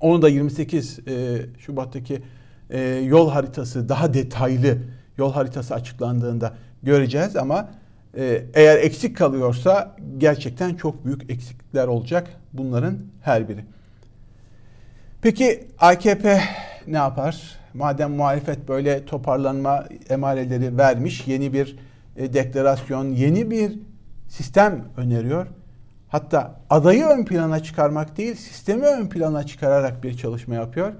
Onu 0.00 0.22
da 0.22 0.28
28 0.28 0.98
e, 1.08 1.38
Şubat'taki 1.58 2.22
e, 2.70 2.80
yol 2.80 3.30
haritası 3.30 3.88
daha 3.88 4.14
detaylı 4.14 4.78
yol 5.18 5.32
haritası 5.32 5.74
açıklandığında 5.74 6.54
göreceğiz 6.82 7.36
ama 7.36 7.68
e, 8.16 8.42
eğer 8.54 8.76
eksik 8.76 9.16
kalıyorsa 9.16 9.96
gerçekten 10.18 10.74
çok 10.74 11.04
büyük 11.04 11.30
eksiklikler 11.30 11.86
olacak 11.86 12.28
bunların 12.52 12.98
her 13.22 13.48
biri. 13.48 13.64
Peki 15.22 15.64
AKP 15.78 16.40
ne 16.86 16.96
yapar? 16.96 17.58
Madem 17.74 18.12
muhalefet 18.12 18.68
böyle 18.68 19.04
toparlanma 19.04 19.84
emareleri 20.08 20.78
vermiş, 20.78 21.26
yeni 21.26 21.52
bir 21.52 21.76
e, 22.16 22.32
deklarasyon, 22.34 23.04
yeni 23.04 23.50
bir 23.50 23.72
sistem 24.28 24.84
öneriyor. 24.96 25.46
Hatta 26.08 26.60
adayı 26.70 27.04
ön 27.04 27.24
plana 27.24 27.62
çıkarmak 27.62 28.16
değil, 28.16 28.34
sistemi 28.34 28.86
ön 28.86 29.08
plana 29.08 29.46
çıkararak 29.46 30.04
bir 30.04 30.16
çalışma 30.16 30.54
yapıyor. 30.54 30.92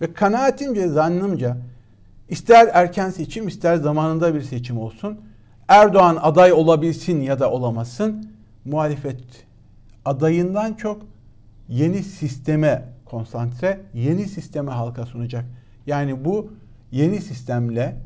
Ve 0.00 0.12
kanaatimce, 0.12 0.88
zannımca 0.88 1.56
ister 2.28 2.68
erken 2.72 3.10
seçim 3.10 3.48
ister 3.48 3.76
zamanında 3.76 4.34
bir 4.34 4.42
seçim 4.42 4.78
olsun. 4.78 5.20
Erdoğan 5.68 6.18
aday 6.22 6.52
olabilsin 6.52 7.20
ya 7.20 7.40
da 7.40 7.50
olamasın. 7.50 8.30
Muhalefet 8.64 9.20
adayından 10.04 10.74
çok 10.74 11.02
yeni 11.68 12.02
sisteme 12.02 12.88
konsantre, 13.04 13.80
yeni 13.94 14.28
sisteme 14.28 14.70
halka 14.70 15.06
sunacak. 15.06 15.44
Yani 15.86 16.24
bu 16.24 16.52
yeni 16.92 17.20
sistemle 17.20 17.96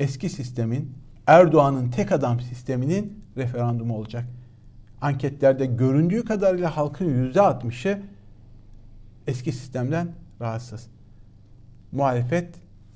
eski 0.00 0.28
sistemin 0.28 0.92
Erdoğan'ın 1.26 1.90
tek 1.90 2.12
adam 2.12 2.40
sisteminin 2.40 3.21
referandumu 3.36 3.96
olacak. 3.96 4.24
Anketlerde 5.00 5.66
göründüğü 5.66 6.24
kadarıyla 6.24 6.76
halkın 6.76 7.04
yüzde 7.04 7.40
altmışı 7.40 8.02
eski 9.26 9.52
sistemden 9.52 10.08
rahatsız. 10.40 10.86
Muhalefet 11.92 12.54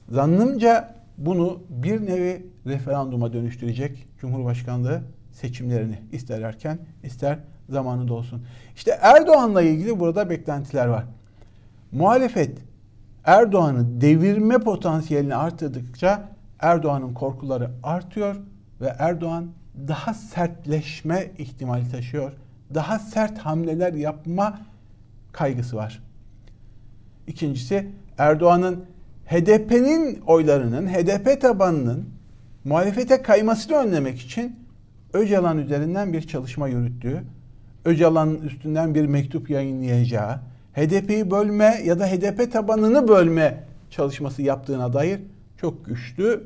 zannımca 0.09 0.95
bunu 1.19 1.63
bir 1.69 2.07
nevi 2.07 2.47
referanduma 2.67 3.33
dönüştürecek 3.33 4.09
Cumhurbaşkanlığı 4.19 5.03
seçimlerini 5.33 5.99
ister 6.13 6.43
erken 6.43 6.79
ister 7.03 7.39
zamanında 7.69 8.15
olsun. 8.15 8.43
İşte 8.77 8.99
Erdoğan'la 9.01 9.63
ilgili 9.63 10.01
burada 10.01 10.31
beklentiler 10.31 10.87
var. 10.87 11.05
Muhalefet 11.93 12.59
Erdoğan'ı 13.25 14.01
devirme 14.01 14.59
potansiyelini 14.59 15.35
arttırdıkça 15.35 16.29
Erdoğan'ın 16.61 17.15
korkuları 17.15 17.71
artıyor 17.83 18.37
ve 18.81 18.93
Erdoğan 18.99 19.47
daha 19.89 20.15
sertleşme 20.15 21.31
ihtimali 21.39 21.91
taşıyor. 21.91 22.33
Daha 22.75 22.99
sert 22.99 23.39
hamleler 23.39 23.93
yapma 23.93 24.59
kaygısı 25.33 25.77
var. 25.77 26.03
İkincisi 27.27 27.87
Erdoğan'ın 28.19 28.85
HDP'nin 29.27 30.21
oylarının, 30.27 30.87
HDP 30.87 31.41
tabanının 31.41 32.09
muhalefete 32.65 33.23
kaymasını 33.23 33.77
önlemek 33.77 34.21
için 34.21 34.57
Öcalan 35.13 35.59
üzerinden 35.59 36.13
bir 36.13 36.23
çalışma 36.23 36.69
yürüttüğü, 36.69 37.23
Öcalan'ın 37.85 38.41
üstünden 38.41 38.95
bir 38.95 39.07
mektup 39.07 39.51
yayınlayacağı, 39.51 40.41
HDP'yi 40.75 41.31
bölme 41.31 41.81
ya 41.85 41.99
da 41.99 42.07
HDP 42.07 42.53
tabanını 42.53 43.09
bölme 43.09 43.65
çalışması 43.91 44.43
yaptığına 44.43 44.93
dair 44.93 45.21
çok 45.57 45.87
güçlü 45.87 46.45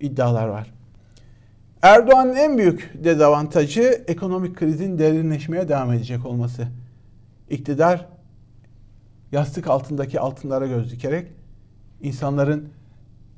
iddialar 0.00 0.48
var. 0.48 0.71
Erdoğan'ın 1.82 2.36
en 2.36 2.58
büyük 2.58 2.92
dezavantajı 2.94 4.04
ekonomik 4.08 4.56
krizin 4.56 4.98
derinleşmeye 4.98 5.68
devam 5.68 5.92
edecek 5.92 6.26
olması. 6.26 6.68
İktidar 7.50 8.06
yastık 9.32 9.66
altındaki 9.66 10.20
altınlara 10.20 10.66
göz 10.66 10.92
dikerek 10.92 11.26
insanların 12.00 12.68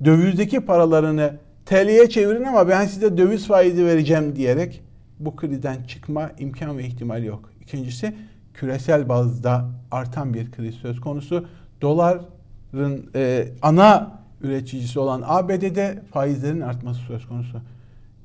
dövizdeki 0.04 0.60
paralarını 0.60 1.36
TL'ye 1.66 2.08
çevirin 2.08 2.44
ama 2.44 2.68
ben 2.68 2.86
size 2.86 3.18
döviz 3.18 3.46
faizi 3.46 3.86
vereceğim 3.86 4.36
diyerek 4.36 4.82
bu 5.18 5.36
krizden 5.36 5.84
çıkma 5.84 6.30
imkan 6.38 6.78
ve 6.78 6.84
ihtimal 6.84 7.24
yok. 7.24 7.50
İkincisi 7.60 8.14
küresel 8.54 9.08
bazda 9.08 9.70
artan 9.90 10.34
bir 10.34 10.50
kriz 10.50 10.74
söz 10.74 11.00
konusu. 11.00 11.46
Doların 11.82 13.10
e, 13.14 13.48
ana 13.62 14.18
üreticisi 14.40 14.98
olan 14.98 15.22
ABD'de 15.26 16.02
faizlerin 16.12 16.60
artması 16.60 17.00
söz 17.00 17.28
konusu. 17.28 17.60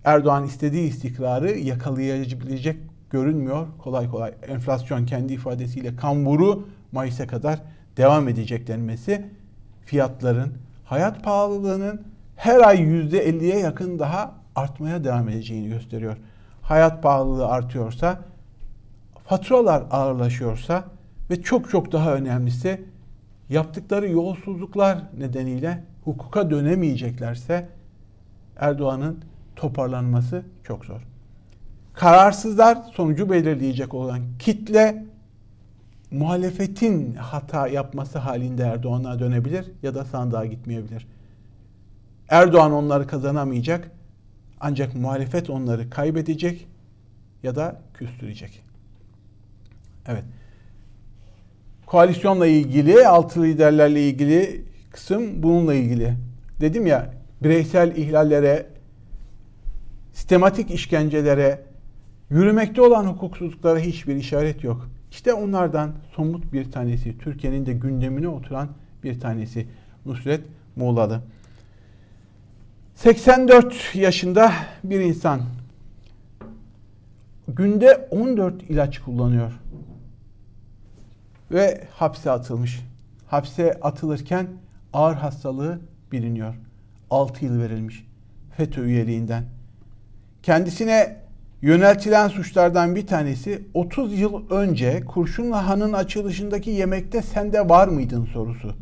Erdoğan 0.03 0.45
istediği 0.45 0.89
istikrarı 0.89 1.51
yakalayabilecek 1.57 2.77
görünmüyor 3.09 3.67
kolay 3.77 4.09
kolay. 4.09 4.33
Enflasyon 4.47 5.05
kendi 5.05 5.33
ifadesiyle 5.33 5.95
kamburu 5.95 6.67
Mayıs'a 6.91 7.27
kadar 7.27 7.61
devam 7.97 8.27
edecek 8.27 8.67
denmesi 8.67 9.25
fiyatların, 9.85 10.53
hayat 10.85 11.23
pahalılığının 11.23 12.01
her 12.35 12.59
ay 12.59 12.77
%50'ye 12.79 13.59
yakın 13.59 13.99
daha 13.99 14.35
artmaya 14.55 15.03
devam 15.03 15.29
edeceğini 15.29 15.69
gösteriyor. 15.69 16.17
Hayat 16.61 17.03
pahalılığı 17.03 17.47
artıyorsa, 17.47 18.19
faturalar 19.27 19.83
ağırlaşıyorsa 19.91 20.83
ve 21.29 21.41
çok 21.41 21.69
çok 21.69 21.91
daha 21.91 22.13
önemlisi 22.13 22.81
yaptıkları 23.49 24.09
yolsuzluklar 24.09 25.03
nedeniyle 25.17 25.83
hukuka 26.05 26.51
dönemeyeceklerse 26.51 27.69
Erdoğan'ın 28.57 29.19
toparlanması 29.59 30.43
çok 30.63 30.85
zor. 30.85 31.01
Kararsızlar 31.93 32.77
sonucu 32.93 33.29
belirleyecek 33.29 33.93
olan 33.93 34.19
kitle 34.39 35.05
muhalefetin 36.11 37.15
hata 37.15 37.67
yapması 37.67 38.19
halinde 38.19 38.63
Erdoğan'a 38.63 39.19
dönebilir 39.19 39.71
ya 39.83 39.95
da 39.95 40.05
sandığa 40.05 40.45
gitmeyebilir. 40.45 41.07
Erdoğan 42.29 42.71
onları 42.71 43.07
kazanamayacak 43.07 43.91
ancak 44.59 44.95
muhalefet 44.95 45.49
onları 45.49 45.89
kaybedecek 45.89 46.67
ya 47.43 47.55
da 47.55 47.81
küstürecek. 47.93 48.63
Evet. 50.07 50.23
Koalisyonla 51.85 52.47
ilgili, 52.47 53.07
altı 53.07 53.43
liderlerle 53.43 54.09
ilgili 54.09 54.65
kısım 54.91 55.43
bununla 55.43 55.73
ilgili. 55.73 56.13
Dedim 56.61 56.87
ya 56.87 57.13
bireysel 57.43 57.95
ihlallere, 57.95 58.78
sistematik 60.19 60.71
işkencelere, 60.71 61.61
yürümekte 62.29 62.81
olan 62.81 63.05
hukuksuzluklara 63.05 63.79
hiçbir 63.79 64.15
işaret 64.15 64.63
yok. 64.63 64.89
İşte 65.11 65.33
onlardan 65.33 65.91
somut 66.15 66.53
bir 66.53 66.71
tanesi, 66.71 67.17
Türkiye'nin 67.17 67.65
de 67.65 67.73
gündemine 67.73 68.27
oturan 68.27 68.69
bir 69.03 69.19
tanesi 69.19 69.67
Nusret 70.05 70.41
Muğlalı. 70.75 71.21
84 72.95 73.95
yaşında 73.95 74.53
bir 74.83 74.99
insan 74.99 75.41
günde 77.47 78.07
14 78.11 78.63
ilaç 78.63 78.99
kullanıyor 78.99 79.51
ve 81.51 81.87
hapse 81.91 82.31
atılmış. 82.31 82.79
Hapse 83.27 83.73
atılırken 83.81 84.47
ağır 84.93 85.15
hastalığı 85.15 85.79
biliniyor. 86.11 86.55
6 87.09 87.45
yıl 87.45 87.59
verilmiş 87.59 88.05
FETÖ 88.57 88.85
üyeliğinden. 88.85 89.58
Kendisine 90.43 91.15
yöneltilen 91.61 92.27
suçlardan 92.27 92.95
bir 92.95 93.07
tanesi 93.07 93.61
30 93.73 94.19
yıl 94.19 94.49
önce 94.49 95.03
Kurşunlu 95.05 95.55
Han'ın 95.55 95.93
açılışındaki 95.93 96.69
yemekte 96.69 97.21
sende 97.21 97.69
var 97.69 97.87
mıydın 97.87 98.25
sorusu. 98.25 98.75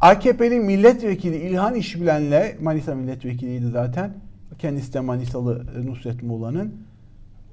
AKP'li 0.00 0.60
milletvekili 0.60 1.36
İlhan 1.36 1.74
İşbilen'le 1.74 2.62
Manisa 2.62 2.94
milletvekiliydi 2.94 3.70
zaten. 3.70 4.12
Kendisi 4.58 4.94
de 4.94 5.00
Manisalı 5.00 5.66
Nusret 5.86 6.22
Muğla'nın 6.22 6.74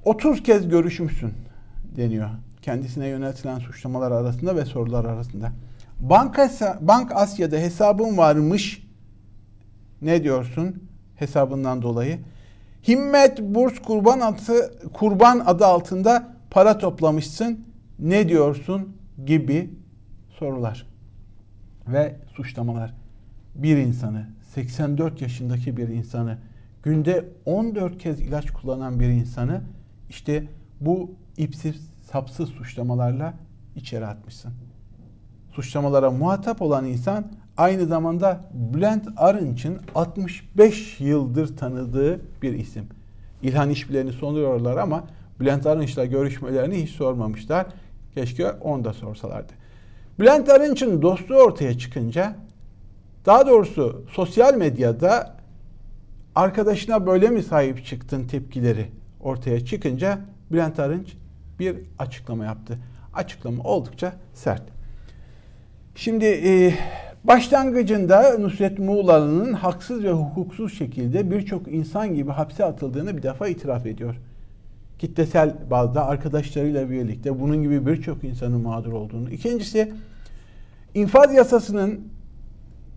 30 0.06 0.44
kez 0.44 0.70
görüşmüşsün 0.70 1.34
deniyor. 1.96 2.30
Kendisine 2.62 3.08
yöneltilen 3.08 3.60
suçlamalar 3.60 4.12
arasında 4.12 4.56
ve 4.56 4.66
sorular 4.66 5.06
arasında. 5.06 5.52
Banka, 6.00 6.50
Bank 6.82 7.12
Asya'da 7.16 7.58
hesabın 7.58 8.18
varmış. 8.18 8.88
Ne 10.02 10.24
diyorsun 10.24 10.87
hesabından 11.18 11.82
dolayı? 11.82 12.20
Himmet 12.88 13.42
Burs 13.42 13.80
Kurban 13.80 14.20
adı, 14.20 14.90
Kurban 14.94 15.40
adı 15.46 15.66
altında 15.66 16.28
para 16.50 16.78
toplamışsın. 16.78 17.66
Ne 18.00 18.30
diyorsun 18.30 18.98
gibi 19.26 19.70
sorular 20.30 20.88
ve 21.88 22.16
suçlamalar. 22.36 22.94
Bir 23.56 23.78
insanı, 23.78 24.26
84 24.54 25.22
yaşındaki 25.22 25.78
bir 25.78 25.88
insanı, 25.88 26.38
günde 26.84 27.26
14 27.46 27.98
kez 27.98 28.22
ilaç 28.22 28.52
kullanan 28.52 29.00
bir 29.00 29.08
insanı 29.08 29.62
işte 30.10 30.44
bu 30.82 31.12
ipsiz 31.38 31.90
sapsız 32.12 32.50
suçlamalarla 32.50 33.34
içeri 33.76 34.06
atmışsın. 34.06 34.54
Suçlamalara 35.52 36.12
muhatap 36.12 36.62
olan 36.62 36.86
insan 36.86 37.32
aynı 37.58 37.86
zamanda 37.86 38.42
Bülent 38.54 39.08
Arınç'ın 39.18 39.80
65 39.96 41.00
yıldır 41.00 41.58
tanıdığı 41.58 42.22
bir 42.42 42.54
isim. 42.54 42.86
İlhan 43.42 43.70
işbilerini 43.70 44.14
soruyorlar 44.14 44.78
ama 44.78 45.04
Bülent 45.40 45.66
Arınç'la 45.66 46.06
görüşmelerini 46.06 46.84
hiç 46.84 46.90
sormamışlar. 46.90 47.66
Keşke 48.16 48.52
onu 48.52 48.84
da 48.84 48.94
sorsalardı. 48.94 49.54
Bülent 50.20 50.50
Arınç'ın 50.50 51.02
dostluğu 51.02 51.36
ortaya 51.36 51.78
çıkınca 51.78 52.36
daha 53.26 53.48
doğrusu 53.48 54.06
sosyal 54.12 54.54
medyada 54.54 55.38
arkadaşına 56.36 57.08
böyle 57.08 57.30
mi 57.30 57.44
sahip 57.44 57.86
çıktın 57.86 58.28
tepkileri 58.28 58.86
ortaya 59.20 59.66
çıkınca 59.66 60.20
Bülent 60.52 60.80
Arınç 60.80 61.14
bir 61.60 61.78
açıklama 62.00 62.46
yaptı. 62.46 62.80
Açıklama 63.14 63.64
oldukça 63.64 64.14
sert. 64.34 64.64
Şimdi 65.96 66.26
e, 66.26 66.74
başlangıcında 67.24 68.38
Nusret 68.40 68.80
Muğla'nın 68.80 69.54
haksız 69.54 70.04
ve 70.04 70.12
hukuksuz 70.12 70.78
şekilde 70.78 71.32
birçok 71.32 71.68
insan 71.68 72.16
gibi 72.16 72.32
hapse 72.32 72.66
atıldığını 72.66 73.18
bir 73.18 73.24
defa 73.24 73.48
itiraf 73.48 73.86
ediyor. 73.86 74.16
Kitlesel 75.00 75.56
bazda 75.72 76.06
arkadaşlarıyla 76.06 76.90
birlikte 76.90 77.40
bunun 77.40 77.64
gibi 77.64 77.86
birçok 77.86 78.24
insanın 78.24 78.62
mağdur 78.62 78.92
olduğunu. 78.92 79.30
İkincisi 79.30 79.94
infaz 80.94 81.34
yasasının 81.34 82.00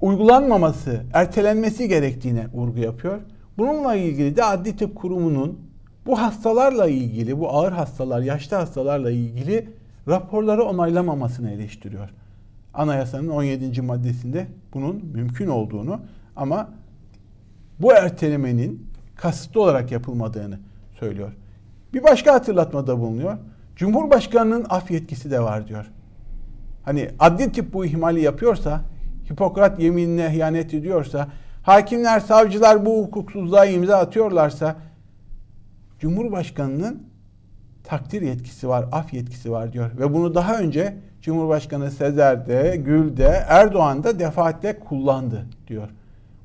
uygulanmaması, 0.00 1.00
ertelenmesi 1.12 1.88
gerektiğine 1.88 2.46
vurgu 2.54 2.78
yapıyor. 2.78 3.20
Bununla 3.58 3.94
ilgili 3.94 4.36
de 4.36 4.44
Adli 4.44 4.76
Tıp 4.76 4.96
Kurumu'nun 4.96 5.58
bu 6.06 6.20
hastalarla 6.20 6.88
ilgili, 6.88 7.40
bu 7.40 7.50
ağır 7.50 7.72
hastalar, 7.72 8.20
yaşlı 8.20 8.56
hastalarla 8.56 9.10
ilgili 9.10 9.68
raporları 10.08 10.64
onaylamamasını 10.64 11.50
eleştiriyor. 11.50 12.10
Anayasanın 12.74 13.28
17. 13.28 13.82
maddesinde 13.82 14.46
bunun 14.74 15.04
mümkün 15.14 15.46
olduğunu 15.46 16.00
ama 16.36 16.68
bu 17.80 17.92
ertelemenin 17.92 18.86
kasıtlı 19.16 19.62
olarak 19.62 19.92
yapılmadığını 19.92 20.58
söylüyor. 20.98 21.32
Bir 21.94 22.02
başka 22.02 22.34
hatırlatmada 22.34 22.98
bulunuyor. 22.98 23.38
Cumhurbaşkanının 23.76 24.66
af 24.68 24.90
yetkisi 24.90 25.30
de 25.30 25.40
var 25.40 25.68
diyor. 25.68 25.90
Hani 26.84 27.10
adli 27.18 27.52
tip 27.52 27.72
bu 27.72 27.84
ihmali 27.84 28.20
yapıyorsa, 28.20 28.80
Hipokrat 29.30 29.80
yeminine 29.80 30.36
ihanet 30.36 30.74
ediyorsa, 30.74 31.28
hakimler, 31.62 32.20
savcılar 32.20 32.86
bu 32.86 33.02
hukuksuzluğa 33.02 33.64
imza 33.66 33.96
atıyorlarsa 33.96 34.76
Cumhurbaşkanının 35.98 37.02
takdir 37.84 38.22
yetkisi 38.22 38.68
var, 38.68 38.86
af 38.92 39.14
yetkisi 39.14 39.50
var 39.50 39.72
diyor. 39.72 39.90
Ve 39.98 40.14
bunu 40.14 40.34
daha 40.34 40.58
önce 40.58 40.96
Cumhurbaşkanı 41.22 41.90
Sezer'de, 41.90 42.76
Gül'de, 42.76 43.44
Erdoğan'da 43.48 44.18
defaatle 44.18 44.78
kullandı 44.78 45.46
diyor. 45.68 45.88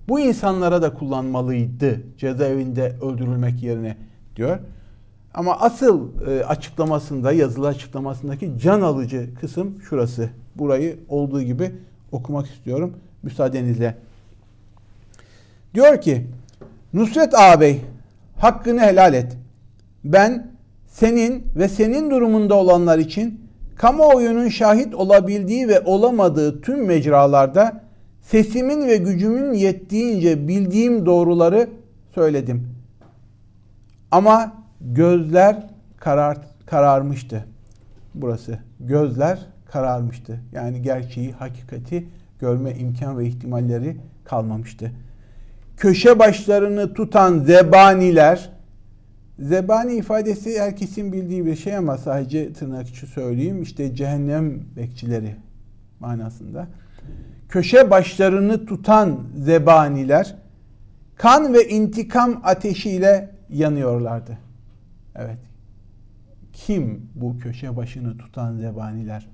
Bu 0.08 0.20
insanlara 0.20 0.82
da 0.82 0.94
kullanmalıydı 0.94 2.02
cezaevinde 2.18 2.96
öldürülmek 3.02 3.64
yerine 3.64 3.98
diyor. 4.36 4.60
Ama 5.34 5.60
asıl 5.60 6.28
e, 6.28 6.44
açıklamasında, 6.44 7.32
yazılı 7.32 7.68
açıklamasındaki 7.68 8.54
can 8.62 8.82
alıcı 8.82 9.30
kısım 9.42 9.82
şurası. 9.90 10.30
Burayı 10.56 11.00
olduğu 11.10 11.42
gibi 11.42 11.72
okumak 12.12 12.48
istiyorum 12.48 12.94
müsaadenizle. 13.24 13.96
Diyor 15.74 16.02
ki 16.02 16.28
Nusret 16.94 17.34
ağabey 17.34 17.82
hakkını 18.38 18.82
helal 18.82 19.14
et. 19.14 19.38
Ben 20.04 20.52
senin 20.88 21.48
ve 21.56 21.68
senin 21.68 22.12
durumunda 22.12 22.56
olanlar 22.56 23.00
için 23.00 23.45
kamuoyunun 23.76 24.50
şahit 24.50 24.96
olabildiği 24.96 25.68
ve 25.68 25.82
olamadığı 25.86 26.62
tüm 26.62 26.86
mecralarda 26.86 27.82
sesimin 28.22 28.88
ve 28.88 28.98
gücümün 28.98 29.54
yettiğince 29.54 30.48
bildiğim 30.48 31.06
doğruları 31.06 31.70
söyledim. 32.16 32.68
Ama 34.12 34.54
gözler 34.82 35.68
karar, 35.98 36.38
kararmıştı. 36.66 37.46
Burası. 38.14 38.60
Gözler 38.80 39.40
kararmıştı. 39.72 40.40
Yani 40.52 40.82
gerçeği, 40.82 41.32
hakikati 41.32 42.08
görme 42.40 42.72
imkan 42.76 43.18
ve 43.20 43.26
ihtimalleri 43.26 43.98
kalmamıştı. 44.26 44.92
Köşe 45.78 46.20
başlarını 46.20 46.94
tutan 46.94 47.40
zebaniler 47.40 48.50
Zebani 49.40 49.94
ifadesi 49.94 50.60
herkesin 50.60 51.14
bildiği 51.14 51.46
bir 51.46 51.56
şey 51.56 51.78
ama 51.78 51.98
sadece 51.98 52.54
tırnak 52.54 52.88
içi 52.88 53.08
söyleyeyim. 53.08 53.62
İşte 53.62 53.96
cehennem 53.96 54.64
bekçileri 54.76 55.36
manasında. 56.00 56.68
Köşe 57.50 57.92
başlarını 57.92 58.66
tutan 58.66 59.20
zebaniler 59.38 60.36
kan 61.16 61.54
ve 61.54 61.70
intikam 61.70 62.42
ateşiyle 62.44 63.30
yanıyorlardı. 63.50 64.38
Evet. 65.16 65.40
Kim 66.54 67.10
bu 67.16 67.38
köşe 67.38 67.78
başını 67.78 68.18
tutan 68.18 68.58
zebaniler? 68.58 69.28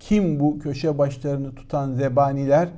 Kim 0.00 0.40
bu 0.40 0.58
köşe 0.58 0.98
başlarını 0.98 1.54
tutan 1.54 1.92
zebaniler? 1.92 2.68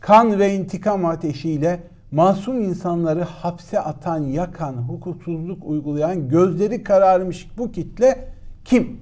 Kan 0.00 0.38
ve 0.38 0.54
intikam 0.54 1.04
ateşiyle 1.04 1.80
masum 2.12 2.62
insanları 2.62 3.22
hapse 3.22 3.80
atan, 3.80 4.18
yakan, 4.18 4.72
hukuksuzluk 4.72 5.64
uygulayan, 5.64 6.28
gözleri 6.28 6.82
kararmış 6.82 7.48
bu 7.58 7.72
kitle 7.72 8.28
kim? 8.64 9.00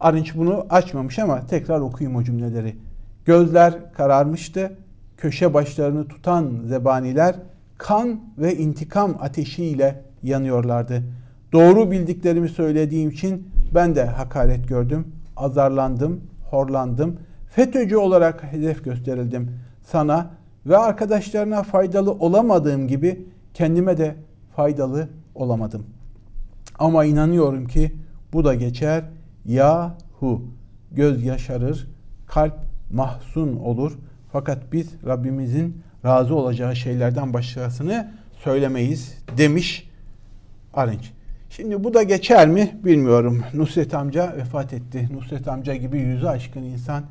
Arınç 0.00 0.36
bunu 0.36 0.66
açmamış 0.70 1.18
ama 1.18 1.46
tekrar 1.46 1.80
okuyayım 1.80 2.18
o 2.18 2.22
cümleleri. 2.22 2.76
Gözler 3.24 3.92
kararmıştı, 3.92 4.72
köşe 5.16 5.54
başlarını 5.54 6.08
tutan 6.08 6.62
zebaniler 6.66 7.36
kan 7.78 8.20
ve 8.38 8.56
intikam 8.56 9.16
ateşiyle 9.20 10.02
yanıyorlardı. 10.22 11.02
Doğru 11.52 11.90
bildiklerimi 11.90 12.48
söylediğim 12.48 13.10
için 13.10 13.48
ben 13.74 13.94
de 13.94 14.04
hakaret 14.04 14.68
gördüm, 14.68 15.06
azarlandım, 15.36 16.20
horlandım. 16.50 17.16
FETÖ'cü 17.50 17.96
olarak 17.96 18.42
hedef 18.42 18.84
gösterildim. 18.84 19.50
Sana 19.82 20.30
ve 20.66 20.78
arkadaşlarına 20.78 21.62
faydalı 21.62 22.12
olamadığım 22.12 22.88
gibi 22.88 23.26
kendime 23.54 23.98
de 23.98 24.16
faydalı 24.56 25.08
olamadım. 25.34 25.86
Ama 26.78 27.04
inanıyorum 27.04 27.66
ki 27.66 27.92
bu 28.32 28.44
da 28.44 28.54
geçer. 28.54 29.04
Yahu 29.44 30.42
göz 30.92 31.24
yaşarır, 31.24 31.88
kalp 32.26 32.54
mahzun 32.90 33.56
olur. 33.56 33.98
Fakat 34.32 34.72
biz 34.72 34.88
Rabbimizin 35.06 35.82
razı 36.04 36.34
olacağı 36.34 36.76
şeylerden 36.76 37.34
başkasını 37.34 38.12
söylemeyiz 38.44 39.18
demiş 39.38 39.90
Arınç. 40.74 41.12
Şimdi 41.50 41.84
bu 41.84 41.94
da 41.94 42.02
geçer 42.02 42.48
mi 42.48 42.80
bilmiyorum. 42.84 43.42
Nusret 43.54 43.94
amca 43.94 44.34
vefat 44.36 44.72
etti. 44.72 45.08
Nusret 45.12 45.48
amca 45.48 45.74
gibi 45.74 45.98
yüzü 45.98 46.26
aşkın 46.26 46.62
insan 46.62 47.04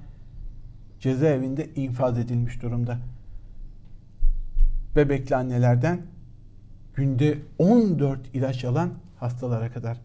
cezaevinde 1.00 1.70
infaz 1.76 2.18
edilmiş 2.18 2.62
durumda. 2.62 2.98
Bebekli 4.96 5.36
annelerden 5.36 6.02
günde 6.96 7.38
14 7.60 8.20
ilaç 8.34 8.66
alan 8.66 8.90
hastalara 9.20 9.72
kadar. 9.72 9.98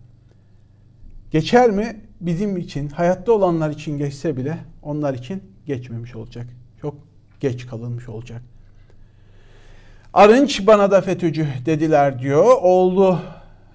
Geçer 1.30 1.70
mi? 1.70 2.00
Bizim 2.20 2.56
için, 2.56 2.88
hayatta 2.88 3.32
olanlar 3.32 3.70
için 3.70 3.98
geçse 3.98 4.36
bile 4.36 4.58
onlar 4.82 5.14
için 5.14 5.42
geçmemiş 5.66 6.16
olacak. 6.16 6.46
Çok 6.80 6.94
geç 7.40 7.66
kalınmış 7.66 8.08
olacak. 8.08 8.42
Arınç 10.14 10.66
bana 10.66 10.90
da 10.90 11.00
FETÖ'cü 11.00 11.46
dediler 11.66 12.18
diyor. 12.18 12.56
Oğlu 12.62 13.18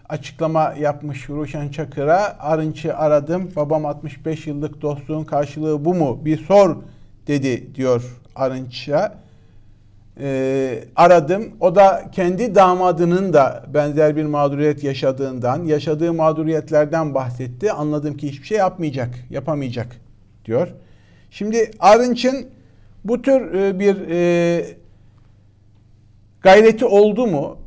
açıklama 0.10 0.73
yapmış 0.80 1.30
Ruşen 1.30 1.69
Çakır'a. 1.69 2.38
Arınç'ı 2.39 2.97
aradım. 2.97 3.51
Babam 3.56 3.86
65 3.86 4.47
yıllık 4.47 4.82
dostluğun 4.82 5.23
karşılığı 5.23 5.86
bu 5.86 5.93
mu? 5.93 6.25
Bir 6.25 6.38
sor 6.38 6.78
dedi 7.28 7.75
diyor 7.75 8.21
Arınç'a. 8.36 9.24
Ee, 10.19 10.84
aradım. 10.95 11.51
O 11.60 11.75
da 11.75 12.06
kendi 12.12 12.56
damadının 12.56 13.34
da 13.34 13.63
benzer 13.73 14.15
bir 14.15 14.25
mağduriyet 14.25 14.84
yaşadığından, 14.84 15.63
yaşadığı 15.63 16.13
mağduriyetlerden 16.13 17.13
bahsetti. 17.13 17.71
Anladım 17.71 18.17
ki 18.17 18.28
hiçbir 18.28 18.47
şey 18.47 18.58
yapmayacak, 18.58 19.10
yapamayacak 19.30 19.88
diyor. 20.45 20.67
Şimdi 21.32 21.71
Arınç'ın 21.80 22.47
bu 23.06 23.21
tür 23.21 23.54
e, 23.54 23.80
bir 23.80 24.10
e, 24.10 24.65
gayreti 26.41 26.86
oldu 26.86 27.28
mu? 27.28 27.58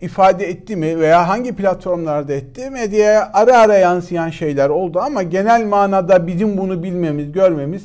ifade 0.00 0.46
etti 0.46 0.76
mi 0.76 1.00
veya 1.00 1.28
hangi 1.28 1.56
platformlarda 1.56 2.32
etti 2.32 2.70
medyaya 2.70 3.30
ara 3.32 3.58
ara 3.58 3.74
yansıyan 3.78 4.30
şeyler 4.30 4.68
oldu 4.68 4.98
ama 5.00 5.22
genel 5.22 5.66
manada 5.66 6.26
bizim 6.26 6.58
bunu 6.58 6.82
bilmemiz, 6.82 7.32
görmemiz 7.32 7.82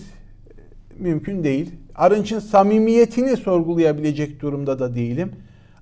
mümkün 0.98 1.44
değil. 1.44 1.72
Arınç'ın 2.00 2.40
samimiyetini 2.40 3.38
sorgulayabilecek 3.38 4.42
durumda 4.42 4.80
da 4.80 4.96
değilim. 4.96 5.32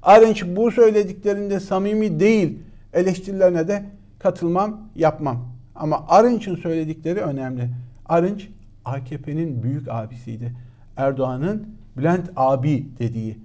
Arınç 0.03 0.45
bu 0.45 0.71
söylediklerinde 0.71 1.59
samimi 1.59 2.19
değil 2.19 2.59
eleştirilerine 2.93 3.67
de 3.67 3.85
katılmam, 4.19 4.79
yapmam. 4.95 5.45
Ama 5.75 6.05
Arınç'ın 6.07 6.55
söyledikleri 6.55 7.19
önemli. 7.19 7.69
Arınç 8.05 8.47
AKP'nin 8.85 9.63
büyük 9.63 9.87
abisiydi. 9.89 10.53
Erdoğan'ın 10.97 11.67
Bülent 11.97 12.29
abi 12.35 12.85
dediği. 12.99 13.37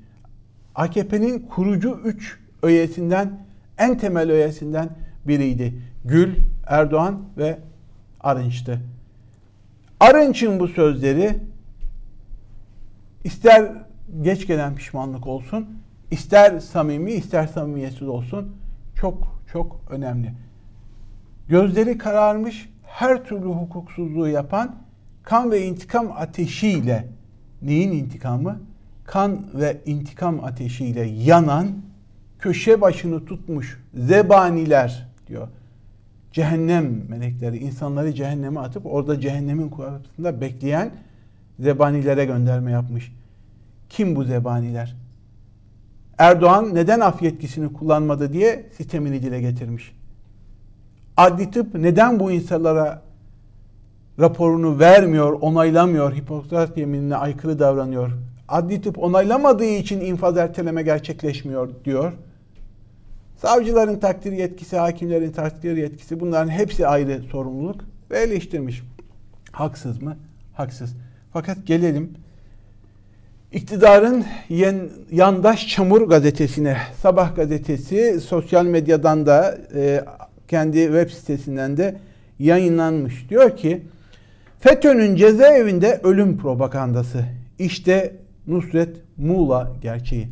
AKP'nin 0.74 1.38
kurucu 1.38 2.00
üç 2.04 2.38
öğesinden, 2.62 3.40
en 3.78 3.98
temel 3.98 4.30
öğesinden 4.30 4.88
biriydi. 5.26 5.74
Gül, 6.04 6.34
Erdoğan 6.66 7.22
ve 7.38 7.58
Arınç'tı. 8.20 8.80
Arınç'ın 10.00 10.60
bu 10.60 10.68
sözleri 10.68 11.36
ister 13.24 13.72
geç 14.22 14.46
gelen 14.46 14.74
pişmanlık 14.74 15.26
olsun, 15.26 15.68
ister 16.10 16.60
samimi, 16.60 17.12
ister 17.12 17.46
samimiyetsiz 17.46 18.08
olsun 18.08 18.56
çok 18.94 19.42
çok 19.52 19.80
önemli. 19.90 20.32
Gözleri 21.48 21.98
kararmış, 21.98 22.68
her 22.86 23.24
türlü 23.24 23.46
hukuksuzluğu 23.46 24.28
yapan 24.28 24.76
kan 25.22 25.50
ve 25.50 25.66
intikam 25.66 26.12
ateşiyle 26.16 27.08
neyin 27.62 27.92
intikamı? 27.92 28.60
Kan 29.04 29.46
ve 29.54 29.80
intikam 29.86 30.44
ateşiyle 30.44 31.00
yanan 31.02 31.68
köşe 32.38 32.80
başını 32.80 33.24
tutmuş 33.24 33.82
zebaniler 33.94 35.08
diyor. 35.28 35.48
Cehennem 36.32 37.08
melekleri 37.08 37.58
insanları 37.58 38.14
cehenneme 38.14 38.60
atıp 38.60 38.86
orada 38.86 39.20
cehennemin 39.20 39.68
kapısında 39.68 40.40
bekleyen 40.40 40.90
zebanilere 41.62 42.24
gönderme 42.24 42.72
yapmış. 42.72 43.12
Kim 43.88 44.16
bu 44.16 44.24
zebaniler? 44.24 44.96
Erdoğan 46.18 46.74
neden 46.74 47.00
af 47.00 47.22
yetkisini 47.22 47.72
kullanmadı 47.72 48.32
diye 48.32 48.66
sistemini 48.76 49.22
dile 49.22 49.40
getirmiş. 49.40 49.92
Adli 51.16 51.50
tıp 51.50 51.74
neden 51.74 52.20
bu 52.20 52.32
insanlara 52.32 53.02
raporunu 54.20 54.78
vermiyor, 54.78 55.32
onaylamıyor, 55.40 56.14
Hipokrat 56.14 56.76
yeminine 56.78 57.16
aykırı 57.16 57.58
davranıyor. 57.58 58.10
Adli 58.48 58.82
tıp 58.82 58.98
onaylamadığı 58.98 59.64
için 59.64 60.00
infaz 60.00 60.36
erteleme 60.36 60.82
gerçekleşmiyor 60.82 61.68
diyor. 61.84 62.12
Savcıların 63.36 63.98
takdir 63.98 64.32
yetkisi, 64.32 64.76
hakimlerin 64.76 65.32
takdir 65.32 65.76
yetkisi 65.76 66.20
bunların 66.20 66.48
hepsi 66.48 66.86
ayrı 66.86 67.22
sorumluluk 67.22 67.80
ve 68.10 68.18
eleştirmiş. 68.18 68.82
Haksız 69.52 70.02
mı? 70.02 70.16
Haksız. 70.52 70.96
Fakat 71.32 71.66
gelelim 71.66 72.12
iktidarın 73.52 74.24
yen, 74.48 74.90
yandaş 75.10 75.68
çamur 75.68 76.08
gazetesine, 76.08 76.76
Sabah 77.02 77.36
gazetesi 77.36 78.20
sosyal 78.20 78.66
medyadan 78.66 79.26
da 79.26 79.58
e, 79.74 80.04
kendi 80.48 80.78
web 80.78 81.10
sitesinden 81.10 81.76
de 81.76 81.96
yayınlanmış. 82.38 83.30
Diyor 83.30 83.56
ki 83.56 83.82
FETÖ'nün 84.60 85.16
cezaevinde 85.16 86.00
ölüm 86.02 86.38
propagandası. 86.38 87.24
İşte 87.58 88.16
Nusret 88.46 88.96
Muğla 89.16 89.72
gerçeği. 89.82 90.28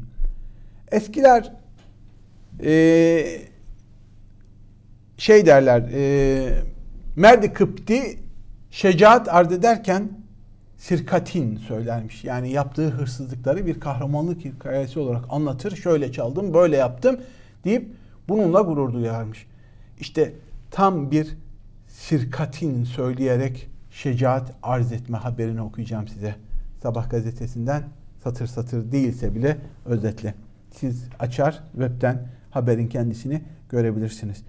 Eskiler 0.93 1.53
e, 2.65 2.73
şey 5.17 5.47
derler 5.47 5.83
e, 5.95 6.53
Merdi 7.17 7.53
Kıpti 7.53 8.19
şecaat 8.71 9.29
arz 9.29 9.53
ederken 9.53 10.09
sirkatin 10.81 11.57
söylermiş. 11.57 12.25
Yani 12.25 12.51
yaptığı 12.51 12.89
hırsızlıkları 12.89 13.67
bir 13.67 13.81
kahramanlık 13.81 14.45
hikayesi 14.45 14.99
olarak 14.99 15.25
anlatır. 15.29 15.77
Şöyle 15.77 16.13
çaldım, 16.13 16.55
böyle 16.55 16.77
yaptım 16.77 17.21
deyip 17.65 17.89
bununla 18.29 18.61
gurur 18.61 18.93
duyarmış. 18.93 19.47
İşte 19.99 20.33
tam 20.71 21.11
bir 21.11 21.37
sirkatin 21.89 22.85
söyleyerek 22.85 23.69
şecaat 23.91 24.53
arz 24.63 24.93
etme 24.93 25.19
haberini 25.19 25.63
okuyacağım 25.63 26.09
size. 26.09 26.35
Sabah 26.83 27.11
gazetesinden 27.11 27.83
satır 28.25 28.47
satır 28.47 28.93
değilse 28.93 29.35
bile 29.35 29.57
özetle. 29.87 30.35
Siz 30.71 31.05
açar 31.19 31.63
webten 31.73 32.29
haberin 32.51 32.89
kendisini 32.89 33.43
görebilirsiniz. 33.71 34.43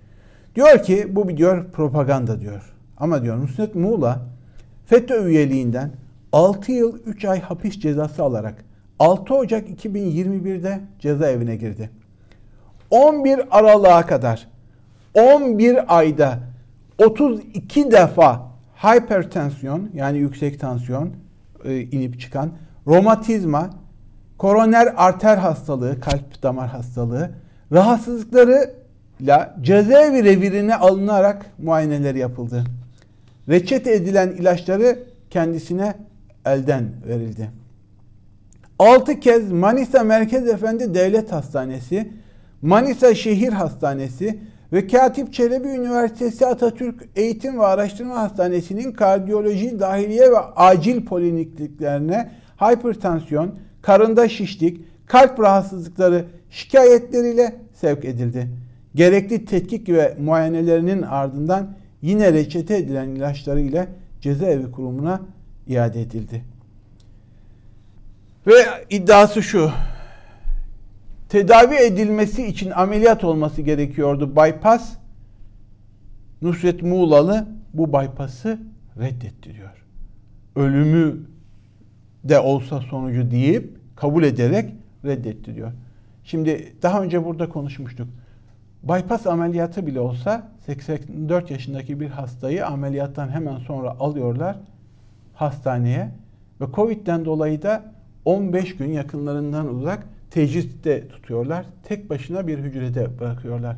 Diyor 0.56 0.84
ki 0.84 1.16
bu 1.16 1.30
bir 1.30 1.38
diyor 1.38 1.72
propaganda 1.72 2.42
diyor. 2.42 2.74
Ama 2.98 3.24
diyor 3.24 3.38
Nusret 3.38 3.76
Muğla 3.76 4.22
FETÖ 4.86 5.28
üyeliğinden 5.28 5.92
6 6.32 6.72
yıl 6.72 7.00
3 7.06 7.26
ay 7.26 7.42
hapis 7.42 7.80
cezası 7.80 8.24
alarak 8.24 8.66
6 9.00 9.36
Ocak 9.36 9.70
2021'de 9.70 10.80
cezaevine 11.00 11.56
girdi. 11.56 11.90
11 12.90 13.40
Aralık'a 13.52 14.06
kadar 14.06 14.48
11 15.14 15.98
ayda 15.98 16.40
32 16.98 17.92
defa 17.92 18.52
hipertansiyon 18.84 19.90
yani 19.94 20.18
yüksek 20.18 20.60
tansiyon 20.60 21.10
e, 21.66 21.82
inip 21.82 22.20
çıkan 22.20 22.50
romatizma, 22.88 23.70
koroner 24.38 24.94
arter 24.98 25.38
hastalığı, 25.38 26.00
kalp 26.00 26.44
damar 26.44 26.70
hastalığı, 26.70 27.32
rahatsızlıklarıyla 27.72 29.56
cezaevi 29.62 30.24
revirine 30.24 30.76
alınarak 30.76 31.46
muayeneleri 31.58 32.20
yapıldı. 32.20 32.64
Reçete 33.50 33.94
edilen 33.94 34.30
ilaçları 34.30 35.00
kendisine 35.30 35.96
elden 36.46 36.84
verildi. 37.08 37.50
6 38.80 39.20
kez 39.20 39.52
Manisa 39.52 40.04
Merkez 40.04 40.48
Efendi 40.48 40.94
Devlet 40.94 41.32
Hastanesi, 41.32 42.12
Manisa 42.62 43.16
Şehir 43.16 43.52
Hastanesi 43.52 44.40
ve 44.74 44.88
Katip 44.88 45.34
Çelebi 45.34 45.68
Üniversitesi 45.68 46.46
Atatürk 46.46 47.04
Eğitim 47.16 47.60
ve 47.60 47.66
Araştırma 47.66 48.16
Hastanesi'nin 48.16 48.92
kardiyoloji, 48.92 49.80
dahiliye 49.80 50.32
ve 50.32 50.38
acil 50.38 51.06
polikliniklerine 51.06 52.32
hipertansiyon, 52.62 53.56
karında 53.82 54.30
şişlik, 54.30 54.82
kalp 55.06 55.40
rahatsızlıkları 55.40 56.26
şikayetleriyle 56.50 57.56
sevk 57.74 58.06
edildi. 58.06 58.48
Gerekli 58.96 59.46
tetkik 59.46 59.90
ve 59.90 60.18
muayenelerinin 60.20 61.02
ardından 61.02 61.74
yine 62.02 62.34
reçete 62.34 62.78
edilen 62.78 63.10
ilaçları 63.10 63.60
ile 63.60 63.88
cezaevi 64.22 64.72
kurumuna 64.72 65.22
iade 65.68 66.02
edildi. 66.02 66.44
Ve 68.48 68.54
iddiası 68.90 69.44
şu. 69.44 69.72
Tedavi 71.30 71.76
edilmesi 71.76 72.48
için 72.48 72.72
ameliyat 72.72 73.24
olması 73.24 73.62
gerekiyordu 73.62 74.36
bypass. 74.36 74.94
Nusret 76.42 76.82
Muğlalı 76.82 77.48
bu 77.74 77.94
bypass'ı 77.94 78.60
reddetti 79.00 79.54
diyor. 79.54 79.86
Ölümü 80.56 81.20
de 82.24 82.40
olsa 82.40 82.82
sonucu 82.82 83.32
deyip 83.32 83.78
kabul 83.96 84.24
ederek 84.24 84.74
reddetti 85.06 85.56
diyor. 85.56 85.72
Şimdi 86.24 86.74
daha 86.82 87.02
önce 87.02 87.26
burada 87.26 87.50
konuşmuştuk. 87.50 88.08
bypass 88.84 89.28
ameliyatı 89.28 89.88
bile 89.88 90.00
olsa 90.00 90.52
84 90.66 91.52
yaşındaki 91.52 92.00
bir 92.00 92.10
hastayı 92.10 92.68
ameliyattan 92.68 93.30
hemen 93.30 93.58
sonra 93.58 93.90
alıyorlar 94.00 94.58
hastaneye 95.34 96.12
ve 96.62 96.66
Covid'den 96.74 97.26
dolayı 97.26 97.62
da 97.62 97.94
15 98.26 98.78
gün 98.78 98.92
yakınlarından 98.92 99.76
uzak 99.76 100.08
tecritte 100.32 101.08
tutuyorlar. 101.08 101.66
Tek 101.84 102.10
başına 102.10 102.48
bir 102.48 102.60
hücrede 102.60 103.20
bırakıyorlar. 103.20 103.78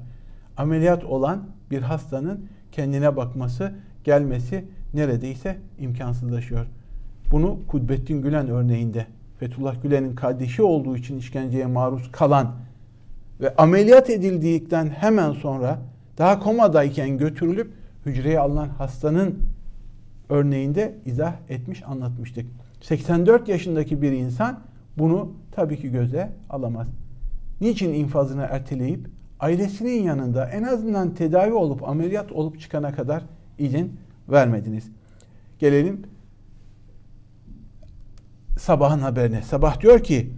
Ameliyat 0.57 1.03
olan 1.03 1.43
bir 1.71 1.81
hastanın 1.81 2.45
kendine 2.71 3.15
bakması, 3.15 3.71
gelmesi 4.03 4.65
neredeyse 4.93 5.57
imkansızlaşıyor. 5.79 6.65
Bunu 7.31 7.59
Kudbettin 7.67 8.21
Gülen 8.21 8.49
örneğinde 8.49 9.05
Fethullah 9.39 9.83
Gülen'in 9.83 10.15
kardeşi 10.15 10.63
olduğu 10.63 10.97
için 10.97 11.17
işkenceye 11.17 11.65
maruz 11.65 12.11
kalan 12.11 12.51
ve 13.41 13.55
ameliyat 13.55 14.09
edildikten 14.09 14.85
hemen 14.89 15.31
sonra 15.31 15.79
daha 16.17 16.39
komadayken 16.39 17.17
götürülüp 17.17 17.71
hücreye 18.05 18.39
alınan 18.39 18.69
hastanın 18.69 19.39
örneğinde 20.33 20.95
izah 21.05 21.33
etmiş, 21.49 21.83
anlatmıştık. 21.83 22.45
84 22.81 23.47
yaşındaki 23.47 24.01
bir 24.01 24.11
insan 24.11 24.59
bunu 24.97 25.31
tabii 25.51 25.77
ki 25.77 25.91
göze 25.91 26.31
alamaz. 26.49 26.87
Niçin 27.61 27.93
infazını 27.93 28.41
erteleyip 28.41 29.07
ailesinin 29.39 30.03
yanında 30.03 30.45
en 30.45 30.63
azından 30.63 31.13
tedavi 31.13 31.53
olup 31.53 31.89
ameliyat 31.89 32.31
olup 32.31 32.59
çıkana 32.59 32.95
kadar 32.95 33.23
izin 33.59 33.99
vermediniz? 34.29 34.87
Gelelim 35.59 36.01
sabahın 38.57 38.99
haberine. 38.99 39.41
Sabah 39.41 39.81
diyor 39.81 40.03
ki 40.03 40.29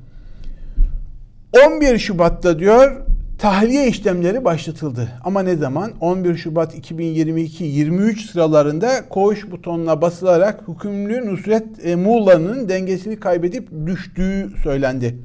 11 1.68 1.98
Şubat'ta 1.98 2.60
diyor 2.60 3.06
tahliye 3.38 3.88
işlemleri 3.88 4.46
başlatıldı. 4.46 5.10
Ama 5.24 5.44
ne 5.44 5.56
zaman? 5.56 5.92
11 6.02 6.36
Şubat 6.36 6.76
2022-23 6.76 8.32
sıralarında 8.32 9.10
koğuş 9.10 9.52
butonuna 9.52 10.02
basılarak 10.02 10.64
hükümlü 10.68 11.26
Nusret 11.26 11.86
e, 11.86 11.96
Muğla'nın 11.96 12.70
dengesini 12.70 13.20
kaybedip 13.20 13.70
düştüğü 13.86 14.50
söylendi. 14.64 15.16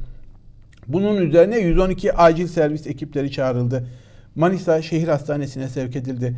Bunun 0.88 1.16
üzerine 1.16 1.58
112 1.58 2.12
acil 2.12 2.46
servis 2.46 2.86
ekipleri 2.86 3.30
çağrıldı. 3.30 3.86
Manisa 4.34 4.82
Şehir 4.82 5.08
Hastanesi'ne 5.08 5.68
sevk 5.68 5.96
edildi. 5.96 6.36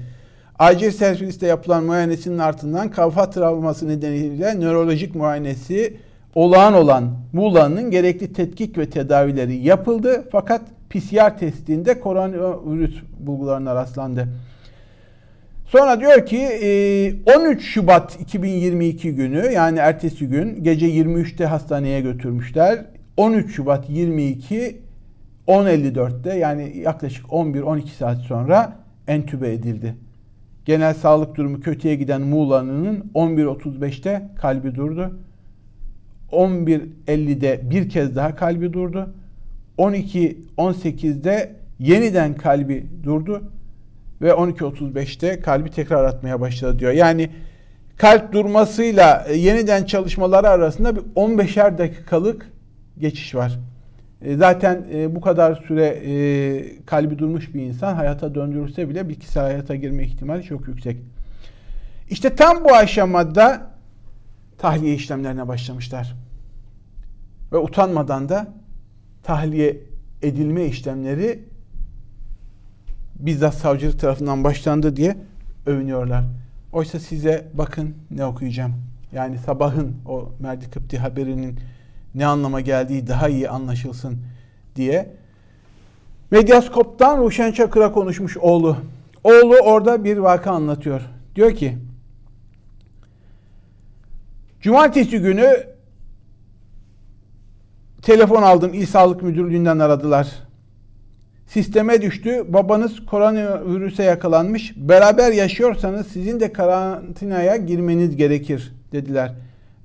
Acil 0.58 0.90
serviste 0.90 1.46
yapılan 1.46 1.84
muayenesinin 1.84 2.38
ardından 2.38 2.90
kafa 2.90 3.30
travması 3.30 3.88
nedeniyle 3.88 4.60
nörolojik 4.60 5.14
muayenesi 5.14 5.96
olağan 6.34 6.74
olan 6.74 7.16
Muğla'nın 7.32 7.90
gerekli 7.90 8.32
tetkik 8.32 8.78
ve 8.78 8.90
tedavileri 8.90 9.56
yapıldı. 9.56 10.28
Fakat 10.32 10.62
PCR 10.92 11.38
testinde 11.38 12.00
koronavirüs 12.00 12.94
bulgularına 13.20 13.74
rastlandı. 13.74 14.28
Sonra 15.66 16.00
diyor 16.00 16.26
ki 16.26 16.42
13 17.36 17.64
Şubat 17.64 18.20
2022 18.20 19.14
günü 19.14 19.52
yani 19.52 19.78
ertesi 19.78 20.28
gün 20.28 20.64
gece 20.64 20.86
23'te 20.86 21.46
hastaneye 21.46 22.00
götürmüşler. 22.00 22.84
13 23.16 23.54
Şubat 23.54 23.90
22 23.90 24.76
10.54'te 25.48 26.34
yani 26.34 26.78
yaklaşık 26.78 27.26
11-12 27.26 27.88
saat 27.88 28.18
sonra 28.18 28.76
entübe 29.08 29.52
edildi. 29.52 29.94
Genel 30.64 30.94
sağlık 30.94 31.36
durumu 31.36 31.60
kötüye 31.60 31.94
giden 31.94 32.22
Muğla'nın 32.22 33.10
11.35'te 33.14 34.22
kalbi 34.38 34.74
durdu. 34.74 35.18
11.50'de 36.32 37.60
bir 37.70 37.88
kez 37.88 38.16
daha 38.16 38.36
kalbi 38.36 38.72
durdu. 38.72 39.14
12.18'de 39.82 41.56
yeniden 41.78 42.34
kalbi 42.34 42.86
durdu 43.02 43.42
ve 44.22 44.30
12.35'te 44.30 45.40
kalbi 45.40 45.70
tekrar 45.70 46.04
atmaya 46.04 46.40
başladı 46.40 46.78
diyor. 46.78 46.92
Yani 46.92 47.30
kalp 47.96 48.32
durmasıyla 48.32 49.24
e, 49.28 49.36
yeniden 49.36 49.84
çalışmaları 49.84 50.48
arasında 50.48 50.96
bir 50.96 51.00
15'er 51.00 51.78
dakikalık 51.78 52.50
geçiş 52.98 53.34
var. 53.34 53.58
E, 54.22 54.36
zaten 54.36 54.86
e, 54.94 55.14
bu 55.14 55.20
kadar 55.20 55.54
süre 55.54 56.02
kalbi 56.86 57.18
durmuş 57.18 57.54
bir 57.54 57.62
insan 57.62 57.94
hayata 57.94 58.34
döndürülse 58.34 58.88
bile 58.88 59.08
bir 59.08 59.14
kişi 59.14 59.40
hayata 59.40 59.74
girme 59.74 60.04
ihtimali 60.04 60.42
çok 60.42 60.68
yüksek. 60.68 60.96
İşte 62.10 62.34
tam 62.34 62.64
bu 62.64 62.74
aşamada 62.74 63.70
tahliye 64.58 64.94
işlemlerine 64.94 65.48
başlamışlar. 65.48 66.14
Ve 67.52 67.58
utanmadan 67.58 68.28
da 68.28 68.61
tahliye 69.22 69.80
edilme 70.22 70.64
işlemleri 70.64 71.42
bizzat 73.14 73.54
savcılık 73.54 74.00
tarafından 74.00 74.44
başlandı 74.44 74.96
diye 74.96 75.16
övünüyorlar. 75.66 76.24
Oysa 76.72 77.00
size 77.00 77.48
bakın 77.54 77.94
ne 78.10 78.24
okuyacağım. 78.24 78.74
Yani 79.12 79.38
sabahın 79.38 79.96
o 80.06 80.32
Merdi 80.40 80.70
Kıpti 80.70 80.98
haberinin 80.98 81.60
ne 82.14 82.26
anlama 82.26 82.60
geldiği 82.60 83.06
daha 83.06 83.28
iyi 83.28 83.48
anlaşılsın 83.48 84.18
diye. 84.76 85.10
Medyaskop'tan 86.30 87.18
Ruşen 87.18 87.52
Çakır'a 87.52 87.92
konuşmuş 87.92 88.36
oğlu. 88.36 88.76
Oğlu 89.24 89.56
orada 89.64 90.04
bir 90.04 90.16
vaka 90.16 90.50
anlatıyor. 90.50 91.00
Diyor 91.36 91.54
ki 91.54 91.78
Cumartesi 94.62 95.18
günü 95.18 95.66
telefon 98.02 98.42
aldım. 98.42 98.74
İl 98.74 98.86
Sağlık 98.86 99.22
Müdürlüğü'nden 99.22 99.78
aradılar. 99.78 100.28
Sisteme 101.46 102.02
düştü. 102.02 102.44
Babanız 102.48 103.06
koronavirüse 103.06 104.02
yakalanmış. 104.02 104.72
Beraber 104.76 105.32
yaşıyorsanız 105.32 106.06
sizin 106.06 106.40
de 106.40 106.52
karantinaya 106.52 107.56
girmeniz 107.56 108.16
gerekir 108.16 108.72
dediler. 108.92 109.32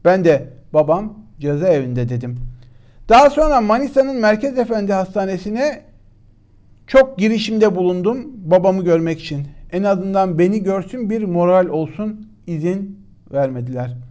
Ben 0.05 0.25
de 0.25 0.49
babam 0.73 1.13
cezaevinde 1.39 2.09
dedim. 2.09 2.39
Daha 3.09 3.29
sonra 3.29 3.61
Manisa'nın 3.61 4.15
Merkez 4.15 4.57
Efendi 4.57 4.93
Hastanesi'ne 4.93 5.81
çok 6.87 7.17
girişimde 7.17 7.75
bulundum 7.75 8.27
babamı 8.35 8.83
görmek 8.83 9.19
için. 9.19 9.47
En 9.71 9.83
azından 9.83 10.39
beni 10.39 10.63
görsün 10.63 11.09
bir 11.09 11.23
moral 11.23 11.67
olsun 11.67 12.29
izin 12.47 12.99
vermediler. 13.31 14.06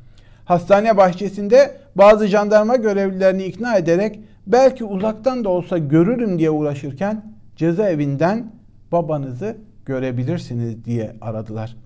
Hastane 0.47 0.97
bahçesinde 0.97 1.77
bazı 1.97 2.27
jandarma 2.27 2.77
görevlilerini 2.77 3.45
ikna 3.45 3.77
ederek 3.77 4.21
belki 4.47 4.85
uzaktan 4.85 5.45
da 5.45 5.49
olsa 5.49 5.79
görürüm 5.79 6.39
diye 6.39 6.51
uğraşırken 6.51 7.23
cezaevinden 7.57 8.53
babanızı 8.93 9.57
görebilirsiniz 9.87 10.85
diye 10.85 11.13
aradılar. 11.21 11.77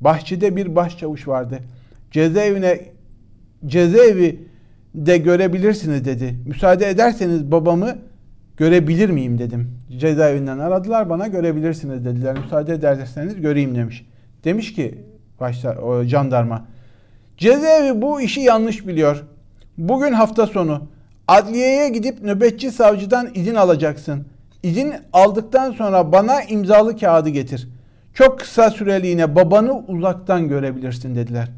Bahçede 0.00 0.56
bir 0.56 0.76
başçavuş 0.76 1.28
vardı. 1.28 1.58
Cezaevine 2.10 2.80
cezaevi 3.66 4.40
de 4.94 5.18
görebilirsiniz 5.18 6.04
dedi. 6.04 6.34
Müsaade 6.46 6.88
ederseniz 6.88 7.52
babamı 7.52 7.98
görebilir 8.56 9.10
miyim 9.10 9.38
dedim. 9.38 9.70
Cezaevinden 9.98 10.58
aradılar 10.58 11.10
bana 11.10 11.26
görebilirsiniz 11.26 12.04
dediler. 12.04 12.38
Müsaade 12.38 12.74
ederseniz 12.74 13.40
göreyim 13.40 13.74
demiş. 13.74 14.06
Demiş 14.44 14.74
ki 14.74 14.94
başta 15.40 15.72
o 15.72 16.02
jandarma 16.04 16.66
cezaevi 17.38 18.02
bu 18.02 18.20
işi 18.20 18.40
yanlış 18.40 18.86
biliyor. 18.86 19.24
Bugün 19.78 20.12
hafta 20.12 20.46
sonu 20.46 20.82
adliyeye 21.28 21.88
gidip 21.88 22.22
nöbetçi 22.22 22.70
savcıdan 22.70 23.30
izin 23.34 23.54
alacaksın. 23.54 24.26
İzin 24.62 24.94
aldıktan 25.12 25.72
sonra 25.72 26.12
bana 26.12 26.42
imzalı 26.42 26.96
kağıdı 26.96 27.28
getir. 27.28 27.68
Çok 28.14 28.40
kısa 28.40 28.70
süreliğine 28.70 29.34
babanı 29.34 29.78
uzaktan 29.78 30.48
görebilirsin 30.48 31.14
dediler. 31.16 31.48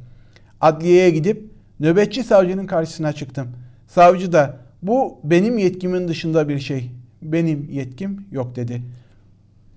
Adliyeye 0.61 1.11
gidip 1.11 1.51
nöbetçi 1.81 2.23
savcının 2.23 2.67
karşısına 2.67 3.13
çıktım. 3.13 3.49
Savcı 3.89 4.33
da 4.33 4.57
bu 4.83 5.19
benim 5.25 5.59
yetkimin 5.59 6.09
dışında 6.09 6.49
bir 6.49 6.59
şey. 6.59 6.91
Benim 7.23 7.69
yetkim 7.71 8.27
yok 8.33 8.57
dedi. 8.57 8.83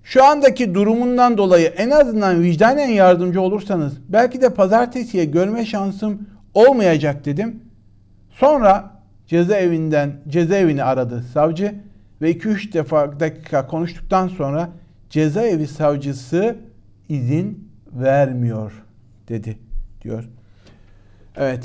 Şu 0.04 0.24
andaki 0.24 0.74
durumundan 0.74 1.38
dolayı 1.38 1.66
en 1.66 1.90
azından 1.90 2.42
vicdanen 2.42 2.88
yardımcı 2.88 3.40
olursanız 3.40 3.92
belki 4.08 4.40
de 4.40 4.54
pazartesiye 4.54 5.24
görme 5.24 5.66
şansım 5.66 6.28
olmayacak 6.54 7.24
dedim. 7.24 7.62
Sonra 8.30 8.90
cezaevinden 9.26 10.12
cezaevini 10.28 10.84
aradı 10.84 11.24
savcı 11.32 11.74
ve 12.22 12.32
2-3 12.32 12.72
defa 12.72 13.20
dakika 13.20 13.66
konuştuktan 13.66 14.28
sonra 14.28 14.70
cezaevi 15.10 15.66
savcısı 15.66 16.56
izin 17.08 17.68
vermiyor 17.92 18.72
dedi 19.28 19.58
diyor. 20.02 20.28
Evet. 21.36 21.64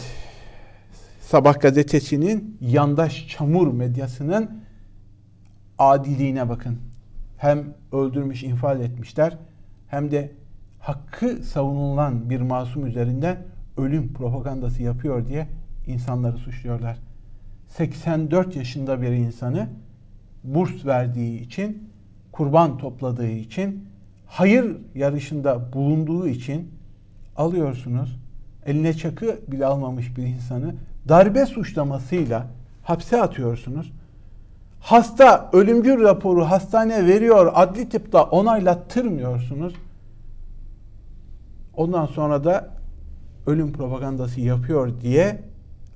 Sabah 1.21 1.59
gazetesinin 1.59 2.57
yandaş 2.61 3.27
çamur 3.27 3.73
medyasının 3.73 4.49
adiliğine 5.77 6.49
bakın. 6.49 6.88
Hem 7.39 7.73
öldürmüş, 7.91 8.43
infaz 8.43 8.81
etmişler 8.81 9.37
hem 9.87 10.11
de 10.11 10.31
hakkı 10.79 11.43
savunulan 11.43 12.29
bir 12.29 12.41
masum 12.41 12.85
üzerinden 12.85 13.37
ölüm 13.77 14.13
propagandası 14.13 14.83
yapıyor 14.83 15.27
diye 15.27 15.47
insanları 15.87 16.37
suçluyorlar. 16.37 16.97
84 17.67 18.55
yaşında 18.55 19.01
bir 19.01 19.11
insanı 19.11 19.67
burs 20.43 20.85
verdiği 20.85 21.41
için 21.41 21.89
kurban 22.31 22.77
topladığı 22.77 23.29
için, 23.29 23.85
hayır 24.27 24.77
yarışında 24.95 25.73
bulunduğu 25.73 26.27
için 26.27 26.71
alıyorsunuz. 27.37 28.19
Eline 28.65 28.93
çakı 28.93 29.39
bile 29.47 29.65
almamış 29.65 30.17
bir 30.17 30.23
insanı 30.23 30.75
darbe 31.09 31.45
suçlamasıyla 31.45 32.47
hapse 32.83 33.21
atıyorsunuz. 33.21 33.91
Hasta 34.79 35.49
ölümcül 35.53 36.03
raporu 36.03 36.45
hastaneye 36.45 37.05
veriyor, 37.05 37.51
adli 37.55 37.89
tıpta 37.89 38.23
onaylattırmıyorsunuz. 38.23 39.73
Ondan 41.75 42.05
sonra 42.05 42.43
da 42.43 42.69
ölüm 43.47 43.73
propagandası 43.73 44.41
yapıyor 44.41 45.01
diye 45.01 45.41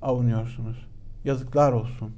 avunuyorsunuz. 0.02 0.88
Yazıklar 1.26 1.72
olsun. 1.72 2.12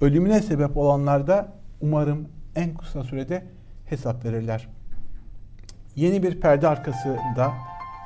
Ölümüne 0.00 0.42
sebep 0.42 0.76
olanlar 0.76 1.26
da 1.26 1.48
umarım 1.80 2.28
en 2.56 2.74
kısa 2.74 3.04
sürede 3.04 3.44
hesap 3.86 4.24
verirler. 4.24 4.68
Yeni 5.96 6.22
bir 6.22 6.40
perde 6.40 6.68
arkasında 6.68 7.52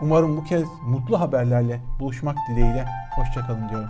umarım 0.03 0.37
bu 0.37 0.45
kez 0.45 0.65
mutlu 0.87 1.21
haberlerle 1.21 1.81
buluşmak 2.01 2.37
dileğiyle. 2.49 2.85
Hoşçakalın 3.17 3.69
diyorum. 3.69 3.89